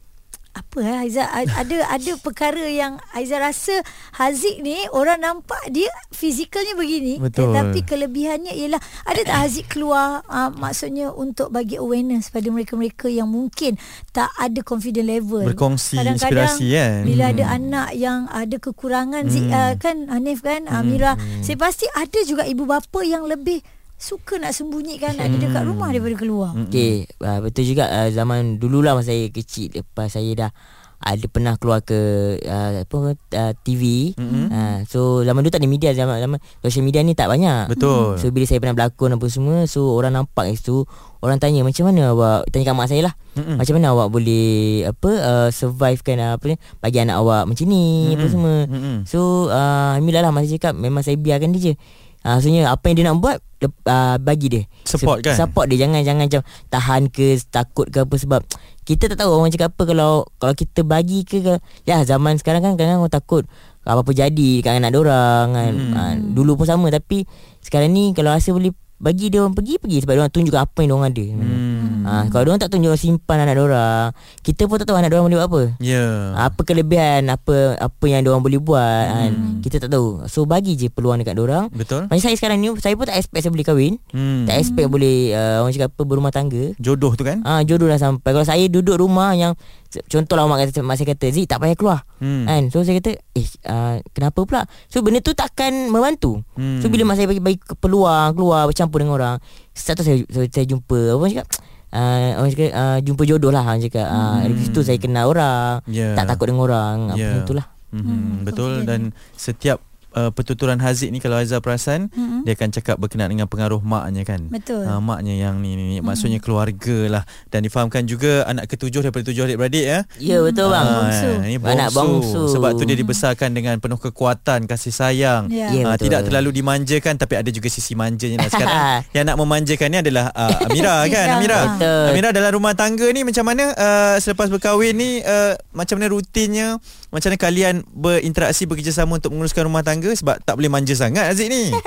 apa 0.59 0.77
eh 0.83 0.97
Aiza 1.07 1.23
ada 1.31 1.77
ada 1.87 2.11
perkara 2.19 2.67
yang 2.67 2.99
Aiza 3.15 3.39
rasa 3.39 3.79
Haziq 4.19 4.59
ni 4.59 4.75
orang 4.91 5.23
nampak 5.23 5.59
dia 5.71 5.87
fizikalnya 6.11 6.75
begini 6.75 7.15
Betul. 7.17 7.55
tetapi 7.55 7.87
kelebihannya 7.87 8.51
ialah 8.51 8.81
ada 9.07 9.21
tak 9.23 9.37
Haziq 9.47 9.65
keluar 9.71 10.21
uh, 10.27 10.51
maksudnya 10.51 11.15
untuk 11.15 11.55
bagi 11.55 11.79
awareness 11.79 12.27
pada 12.27 12.51
mereka-mereka 12.51 13.07
yang 13.07 13.31
mungkin 13.31 13.79
tak 14.11 14.27
ada 14.35 14.59
confident 14.61 15.07
level 15.07 15.47
Berkongsi 15.47 15.95
Kadang-kadang 15.95 16.51
inspirasi 16.51 16.67
kan 16.75 17.01
bila 17.07 17.23
ada 17.31 17.45
anak 17.55 17.89
yang 17.95 18.19
ada 18.27 18.55
kekurangan 18.59 19.23
hmm. 19.31 19.49
uh, 19.49 19.73
kan 19.79 20.11
Hanif 20.11 20.43
kan 20.43 20.67
hmm. 20.67 20.75
Amira 20.75 21.15
saya 21.39 21.55
pasti 21.55 21.87
ada 21.95 22.19
juga 22.27 22.43
ibu 22.43 22.67
bapa 22.67 22.99
yang 23.07 23.23
lebih 23.23 23.63
suka 23.99 24.39
nak 24.39 24.55
sembunyikan 24.55 25.19
anak 25.19 25.35
dia 25.35 25.51
dekat 25.51 25.63
rumah 25.67 25.91
daripada 25.91 26.15
keluar 26.15 26.55
Okay 26.71 27.03
uh, 27.19 27.43
Betul 27.43 27.67
juga 27.67 27.91
uh, 27.91 28.07
Zaman 28.07 28.55
dululah 28.55 28.95
masa 28.95 29.11
saya 29.11 29.27
kecil 29.27 29.75
Lepas 29.75 30.15
saya 30.15 30.31
dah 30.33 30.51
ada 30.99 31.25
pernah 31.31 31.55
keluar 31.55 31.79
ke 31.79 31.95
uh, 32.43 32.83
apa 32.83 33.15
uh, 33.15 33.53
TV 33.63 34.11
mm-hmm. 34.19 34.45
uh, 34.51 34.77
so 34.83 35.23
zaman 35.23 35.47
dulu 35.47 35.51
tak 35.55 35.63
ada 35.63 35.71
media 35.71 35.95
zaman 35.95 36.19
zaman 36.19 36.43
social 36.59 36.83
media 36.83 36.99
ni 37.07 37.15
tak 37.15 37.31
banyak 37.31 37.71
Betul. 37.71 38.19
so 38.19 38.27
bila 38.35 38.43
saya 38.43 38.59
pernah 38.59 38.75
berlakon 38.75 39.15
apa 39.15 39.25
semua 39.31 39.63
so 39.63 39.95
orang 39.95 40.19
nampak 40.19 40.51
situ 40.59 40.83
orang 41.23 41.39
tanya 41.39 41.63
macam 41.63 41.87
mana 41.87 42.11
awak 42.11 42.51
tanya 42.51 42.67
kat 42.67 42.75
mak 42.75 42.91
saya 42.91 43.01
lah 43.07 43.13
Mm-mm. 43.39 43.55
macam 43.55 43.73
mana 43.79 43.87
awak 43.95 44.07
boleh 44.11 44.83
apa 44.91 45.11
uh, 45.23 45.49
survive 45.55 46.03
kan 46.03 46.19
uh, 46.19 46.35
apa 46.35 46.45
ni 46.51 46.55
bagi 46.83 46.99
anak 46.99 47.15
awak 47.15 47.47
macam 47.47 47.65
ni 47.71 48.11
apa 48.11 48.19
Mm-mm. 48.19 48.33
semua 48.35 48.55
Mm-mm. 48.67 48.97
so 49.07 49.47
uh, 49.47 49.95
alhamdulillah 49.95 50.27
lah 50.27 50.35
masa 50.35 50.51
cakap 50.51 50.75
memang 50.75 50.99
saya 50.99 51.15
biarkan 51.15 51.55
dia 51.55 51.71
je 51.71 51.73
Uh, 52.19 52.35
maksudnya 52.35 52.67
apa 52.67 52.83
yang 52.85 52.95
dia 52.95 53.05
nak 53.07 53.17
buat 53.17 53.37
lep- 53.59 53.85
uh, 53.85 54.19
bagi 54.19 54.47
dia 54.49 54.63
Support 54.83 55.23
kan? 55.23 55.35
support 55.35 55.65
dia 55.65 55.79
jangan 55.79 56.03
jangan 56.03 56.27
macam 56.27 56.41
tahan 56.67 57.01
ke 57.07 57.39
takut 57.47 57.87
ke 57.87 58.03
apa 58.03 58.15
sebab 58.15 58.41
kita 58.83 59.07
tak 59.07 59.23
tahu 59.23 59.31
orang 59.31 59.47
cakap 59.49 59.71
apa 59.71 59.83
kalau 59.85 60.11
kalau 60.35 60.51
kita 60.51 60.83
bagi 60.83 61.23
ke, 61.23 61.39
ke 61.39 61.53
ya 61.85 62.03
zaman 62.03 62.35
sekarang 62.35 62.59
kan 62.59 62.73
kadang 62.75 62.99
orang 62.99 63.07
takut 63.09 63.47
apa-apa 63.81 64.11
jadi 64.11 64.59
dekat 64.59 64.77
anak 64.77 64.91
dia 64.91 64.99
orang 64.99 65.45
kan 65.49 65.73
Hmm. 65.73 65.93
uh, 65.95 66.13
dulu 66.35 66.59
pun 66.59 66.67
sama 66.67 66.87
tapi 66.89 67.23
sekarang 67.59 67.89
ni 67.89 68.11
kalau 68.11 68.29
rasa 68.29 68.51
boleh 68.51 68.75
bagi 68.99 69.31
dia 69.31 69.39
orang 69.41 69.55
pergi 69.55 69.79
pergi. 69.79 70.03
Sebab 70.03 70.13
dia 70.13 70.21
orang 70.21 70.33
tunjuk 70.35 70.55
apa 70.59 70.77
yang 70.83 70.87
dia 70.87 70.95
orang 70.95 71.09
ada. 71.09 71.25
Hmm. 71.25 71.87
Ha, 71.99 72.11
kalau 72.31 72.43
dia 72.43 72.51
orang 72.51 72.61
tak 72.61 72.71
tunjuk 72.75 72.93
simpan 72.99 73.37
anak 73.43 73.55
dia 73.55 73.63
orang 73.63 74.05
kita 74.43 74.61
pun 74.67 74.75
tak 74.79 74.87
tahu 74.87 74.97
anak 74.99 75.09
dia 75.09 75.17
orang 75.17 75.27
boleh 75.31 75.39
buat 75.39 75.49
apa. 75.49 75.61
Ya. 75.79 76.05
Apa 76.35 76.61
kelebihan 76.67 77.21
apa 77.31 77.55
apa 77.79 78.05
yang 78.05 78.19
dia 78.21 78.29
orang 78.35 78.43
boleh 78.43 78.59
buat 78.59 79.03
kan. 79.07 79.31
Kita 79.63 79.75
tak 79.87 79.89
tahu. 79.89 80.27
So 80.27 80.43
bagi 80.43 80.75
je 80.75 80.91
peluang 80.91 81.23
dekat 81.23 81.33
dia 81.39 81.43
orang. 81.47 81.65
Betul. 81.71 82.11
Macam 82.11 82.21
saya 82.21 82.35
sekarang 82.35 82.59
ni 82.59 82.67
saya 82.83 82.93
pun 82.99 83.07
tak 83.07 83.17
expect 83.17 83.41
saya 83.47 83.51
boleh 83.55 83.65
kahwin. 83.65 83.93
Hmm. 84.11 84.43
tak 84.45 84.59
expect 84.59 84.87
boleh 84.91 85.31
uh, 85.31 85.63
orang 85.63 85.73
cakap 85.73 85.89
apa 85.95 86.03
berumah 86.03 86.31
tangga. 86.35 86.75
Jodoh 86.77 87.15
tu 87.15 87.23
kan? 87.23 87.39
Ah 87.47 87.59
ha, 87.59 87.63
jodoh 87.63 87.87
dah 87.87 87.97
sampai. 87.97 88.35
Kalau 88.35 88.45
saya 88.45 88.67
duduk 88.67 88.99
rumah 88.99 89.31
yang 89.33 89.55
Contohlah 89.89 90.45
mak 90.45 90.69
kata 90.69 90.85
mak 90.85 90.95
saya 90.95 91.09
kata 91.09 91.25
Zik 91.29 91.49
tak 91.49 91.57
payah 91.57 91.73
keluar. 91.73 92.05
Hmm. 92.21 92.45
Kan? 92.45 92.69
So 92.69 92.85
saya 92.85 93.01
kata 93.01 93.17
eh 93.33 93.47
uh, 93.65 93.97
kenapa 94.13 94.45
pula? 94.45 94.61
So 94.85 95.01
benda 95.01 95.17
tu 95.19 95.33
takkan 95.33 95.89
membantu. 95.89 96.45
Hmm. 96.53 96.77
So 96.77 96.93
bila 96.93 97.09
mak 97.09 97.17
saya 97.17 97.25
bagi 97.25 97.41
bagi 97.41 97.57
peluang 97.57 98.37
keluar 98.37 98.69
bercampur 98.69 99.01
dengan 99.01 99.17
orang, 99.17 99.35
satu 99.73 100.05
saya 100.05 100.21
saya, 100.29 100.45
saya 100.45 100.65
jumpa 100.65 101.17
orang 101.17 101.33
cakap 101.33 101.49
Uh, 101.89 102.37
orang 102.37 102.53
cakap 102.53 102.69
uh, 102.69 102.97
jumpa 103.01 103.23
jodoh 103.25 103.49
lah 103.49 103.65
orang 103.65 103.81
cakap 103.81 104.05
uh, 104.05 104.45
dari 104.45 104.61
situ 104.61 104.85
saya 104.85 105.01
kenal 105.01 105.25
orang 105.25 105.81
Ya. 105.89 106.13
tak 106.13 106.29
takut 106.29 106.45
dengan 106.45 106.69
orang 106.69 106.97
Ya. 107.17 107.33
apa 107.33 107.49
itulah 107.49 107.65
Hmm, 107.89 108.05
Hmm, 108.05 108.33
betul 108.45 108.85
dan 108.85 109.09
setiap 109.33 109.81
uh, 110.13 110.29
pertuturan 110.29 110.77
Haziq 110.77 111.09
ni 111.09 111.17
kalau 111.17 111.37
Aizah 111.37 111.59
perasan 111.59 112.09
Mm-mm. 112.09 112.41
dia 112.43 112.53
akan 112.53 112.69
cakap 112.71 112.95
berkenaan 112.95 113.29
dengan 113.29 113.45
pengaruh 113.45 113.79
maknya 113.79 114.23
kan. 114.23 114.47
Betul. 114.47 114.83
Uh, 114.83 114.99
maknya 114.99 115.35
yang 115.35 115.59
ni, 115.59 115.73
ni, 115.73 115.83
ni 115.87 115.97
maksudnya 115.99 116.37
keluarga 116.37 116.97
lah 117.09 117.23
dan 117.47 117.61
difahamkan 117.61 118.03
juga 118.03 118.45
anak 118.45 118.67
ketujuh 118.67 119.01
daripada 119.01 119.25
tujuh 119.25 119.43
adik-beradik 119.45 119.83
ya. 119.83 119.99
ya 120.17 120.37
betul 120.39 120.69
bang 120.69 120.85
bongsu. 120.85 121.29
ini 121.43 121.57
Anak 121.59 121.89
bongsu. 121.91 122.41
Sebab 122.49 122.69
tu 122.73 122.83
dia 122.83 122.95
dibesarkan 122.95 123.49
dengan 123.51 123.75
penuh 123.77 123.97
kekuatan, 123.97 124.65
kasih 124.65 124.91
sayang. 124.91 125.49
Ya. 125.49 125.69
Ya, 125.69 125.83
Ah, 125.83 125.93
betul. 125.93 126.05
tidak 126.07 126.21
terlalu 126.25 126.49
dimanjakan 126.53 127.13
tapi 127.15 127.33
ada 127.35 127.49
juga 127.49 127.67
sisi 127.67 127.93
manjanya 127.93 128.37
lah. 128.39 128.49
Sekarang 128.49 128.79
yang 129.15 129.25
nak 129.25 129.37
memanjakan 129.37 129.87
ni 129.87 129.97
adalah 129.99 130.29
uh, 130.31 130.65
Amira 130.65 131.03
kan 131.07 131.25
Ya. 131.25 131.35
Amira. 131.35 131.59
Betul. 131.75 132.03
Amira 132.09 132.29
dalam 132.31 132.51
rumah 132.51 132.73
tangga 132.73 133.05
ni 133.07 133.21
macam 133.21 133.43
mana 133.43 133.71
uh, 133.71 134.15
selepas 134.17 134.47
berkahwin 134.47 134.93
ni 134.93 135.09
uh, 135.21 135.53
macam 135.71 135.97
mana 135.97 136.09
rutinnya? 136.09 136.77
Macam 137.09 137.27
mana 137.27 137.37
kalian 137.37 137.75
berinteraksi 137.87 138.63
bekerjasama 138.63 139.17
untuk 139.17 139.31
menguruskan 139.31 139.65
rumah 139.65 139.81
tangga 139.81 140.09
sebab 140.11 140.37
tak 140.39 140.53
boleh 140.53 140.69
manja 140.69 140.93
sangat 140.93 141.25
Aziz 141.27 141.47
ni. 141.47 141.69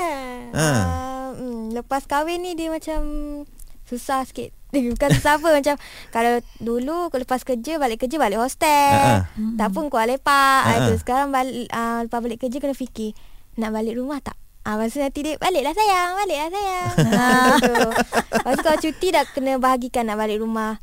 Ha. 0.53 0.69
Uh, 0.69 1.29
mm, 1.35 1.63
lepas 1.73 2.05
kahwin 2.05 2.37
ni 2.39 2.53
dia 2.53 2.69
macam 2.69 3.01
susah 3.83 4.21
sikit. 4.23 4.53
Bukan 4.93 5.09
susah 5.11 5.41
apa 5.41 5.49
macam 5.49 5.81
kalau 6.09 6.33
dulu 6.59 7.09
kalau 7.09 7.25
lepas 7.25 7.41
kerja 7.41 7.81
balik 7.81 8.05
kerja 8.05 8.21
balik 8.21 8.37
hostel. 8.37 8.69
Ha, 8.69 9.25
Uh-huh. 9.25 9.57
Tak 9.57 9.73
pun 9.73 9.89
keluar 9.89 10.05
lepak. 10.05 10.61
Ha, 10.61 10.69
Uh-huh. 10.69 10.77
ha. 10.79 10.89
tu 10.89 10.95
sekarang 10.99 11.29
balik 11.31 11.67
uh, 11.69 12.05
lepas 12.05 12.21
balik 12.21 12.39
kerja 12.39 12.57
kena 12.59 12.77
fikir 12.77 13.17
nak 13.55 13.73
balik 13.73 13.97
rumah 13.97 14.21
tak? 14.21 14.37
Ah, 14.63 14.77
lepas 14.77 14.93
tu 14.93 15.01
nanti 15.01 15.21
dia 15.23 15.35
Baliklah 15.35 15.73
sayang 15.73 16.11
Baliklah 16.15 16.51
sayang 16.51 16.95
ah, 17.19 17.57
tu. 17.59 17.75
Lepas 18.31 18.53
tu 18.55 18.63
kalau 18.63 18.79
cuti 18.79 19.09
Dah 19.11 19.25
kena 19.27 19.59
bahagikan 19.59 20.05
Nak 20.05 20.15
balik 20.15 20.39
rumah 20.39 20.79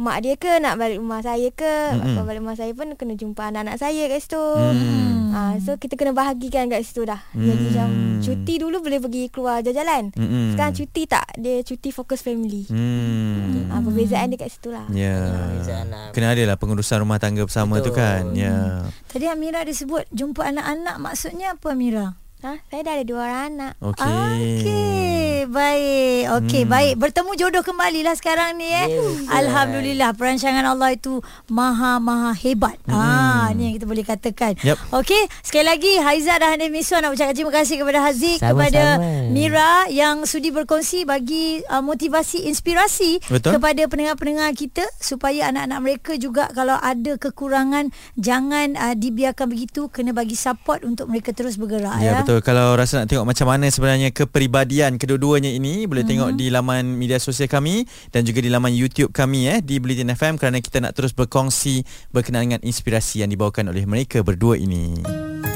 Mak 0.00 0.16
dia 0.24 0.34
ke 0.34 0.48
Nak 0.56 0.80
balik 0.80 0.96
rumah 0.96 1.20
saya 1.20 1.52
ke 1.52 1.68
Mm-mm. 1.92 2.16
Kalau 2.16 2.24
balik 2.24 2.40
rumah 2.40 2.56
saya 2.56 2.72
pun 2.72 2.96
Kena 2.96 3.14
jumpa 3.14 3.52
anak-anak 3.52 3.76
saya 3.76 4.08
kat 4.08 4.20
situ 4.20 4.40
Hmm. 4.40 5.30
Ah, 5.30 5.54
so 5.62 5.78
kita 5.78 5.94
kena 5.94 6.10
bahagikan 6.10 6.66
kat 6.66 6.82
situ 6.82 7.06
dah. 7.06 7.22
Jadi 7.30 7.46
Hmm. 7.46 7.62
macam 7.62 7.88
cuti 8.18 8.54
dulu 8.58 8.82
boleh 8.82 8.98
pergi 8.98 9.22
keluar 9.30 9.62
jalan-jalan. 9.62 10.10
Mm-mm. 10.10 10.46
Sekarang 10.52 10.74
cuti 10.74 11.02
tak, 11.06 11.26
dia 11.38 11.62
cuti 11.62 11.94
fokus 11.94 12.18
family. 12.18 12.66
Hmm. 12.66 13.70
Ah, 13.70 13.78
perbezaan 13.78 14.34
dia 14.34 14.42
kat 14.42 14.50
situ 14.50 14.74
lah. 14.74 14.90
Ya. 14.90 15.14
Perbezaan 15.30 15.86
lah. 15.86 16.10
Kena 16.10 16.34
ada 16.34 16.42
lah 16.44 16.56
pengurusan 16.58 16.98
rumah 16.98 17.22
tangga 17.22 17.46
bersama 17.46 17.78
tu 17.78 17.94
Betul. 17.94 18.02
kan. 18.02 18.22
Ya. 18.34 18.90
Tadi 19.06 19.30
Amira 19.30 19.62
disebut 19.62 20.10
jumpa 20.10 20.50
anak-anak 20.50 20.98
maksudnya 20.98 21.54
apa 21.54 21.66
Amira? 21.70 22.18
Ha, 22.40 22.56
saya 22.64 22.80
dah 22.80 22.92
ada 22.94 23.04
dua 23.04 23.20
orang 23.20 23.42
anak. 23.50 23.72
Okey. 23.78 24.00
Okey, 24.00 25.28
baik. 25.46 26.22
Okey, 26.34 26.62
Hmm. 26.62 26.72
baik. 26.72 26.94
Bertemu 26.96 27.30
jodoh 27.34 27.60
kembali 27.60 28.00
lah 28.00 28.14
sekarang 28.14 28.56
ni 28.56 28.64
eh. 28.66 28.88
Alhamdulillah 29.30 30.12
perancangan 30.12 30.64
Allah 30.64 30.90
itu 30.90 31.20
maha 31.46 31.96
maha 31.98 32.32
hebat. 32.34 32.80
Ah, 32.86 33.52
ni 33.52 33.68
yang 33.68 33.74
kita 33.74 33.84
boleh 33.84 34.00
katakan. 34.02 34.56
Yep. 34.56 34.72
Okey, 34.90 35.20
sekali 35.40 35.64
lagi 35.64 35.92
Haiza 35.98 36.32
dan 36.34 36.56
Hanif 36.56 36.70
Miswan 36.70 37.02
nak 37.02 37.12
ucapkan 37.12 37.34
terima 37.34 37.52
kasih 37.52 37.76
kepada 37.76 38.00
Haziq, 38.00 38.38
Sama-sama. 38.38 38.56
kepada 38.56 38.84
Mira 39.28 39.72
yang 39.88 40.24
sudi 40.24 40.48
berkongsi 40.48 41.04
bagi 41.04 41.60
uh, 41.66 41.80
motivasi 41.80 42.46
inspirasi 42.46 43.20
Betul. 43.26 43.56
kepada 43.56 43.84
pendengar-pendengar 43.84 44.48
kita 44.54 44.88
supaya 44.96 45.44
anak-anak 45.46 45.78
mereka 45.78 46.12
juga 46.16 46.48
kalau 46.50 46.74
ada 46.74 47.16
kekurangan 47.16 47.88
jangan 48.16 48.72
uh, 48.74 48.94
dibiarkan 48.94 49.44
begitu, 49.46 49.88
kena 49.88 50.12
bagi 50.12 50.34
support 50.34 50.80
untuk 50.82 51.04
mereka 51.06 51.30
terus 51.30 51.54
bergerak 51.54 52.00
Ya 52.00 52.06
ya. 52.06 52.18
betul 52.20 52.29
Kalau 52.38 52.78
rasa 52.78 53.02
nak 53.02 53.10
tengok 53.10 53.26
Macam 53.26 53.50
mana 53.50 53.66
sebenarnya 53.66 54.14
Kepribadian 54.14 54.94
kedua-duanya 54.94 55.50
ini 55.50 55.90
Boleh 55.90 56.06
tengok 56.06 56.38
di 56.38 56.46
laman 56.54 56.94
Media 56.94 57.18
sosial 57.18 57.50
kami 57.50 57.82
Dan 58.14 58.22
juga 58.22 58.38
di 58.38 58.46
laman 58.46 58.70
YouTube 58.70 59.10
kami 59.10 59.50
eh 59.50 59.58
Di 59.58 59.82
Bulletin 59.82 60.14
FM 60.14 60.38
Kerana 60.38 60.62
kita 60.62 60.78
nak 60.78 60.94
terus 60.94 61.10
berkongsi 61.10 61.82
Berkenaan 62.14 62.46
dengan 62.54 62.62
inspirasi 62.62 63.26
Yang 63.26 63.34
dibawakan 63.34 63.74
oleh 63.74 63.82
mereka 63.90 64.22
berdua 64.22 64.54
ini. 64.60 65.00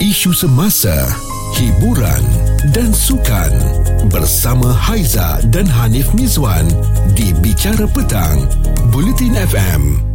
Isu 0.03 0.35
semasa, 0.35 0.95
hiburan 1.55 2.23
dan 2.75 2.91
sukan 2.91 3.53
bersama 4.11 4.75
Haiza 4.75 5.39
dan 5.55 5.69
Hanif 5.69 6.11
Mizwan 6.17 6.67
di 7.15 7.31
Bicara 7.39 7.87
Petang, 7.87 8.43
Bulletin 8.91 9.39
FM. 9.39 10.14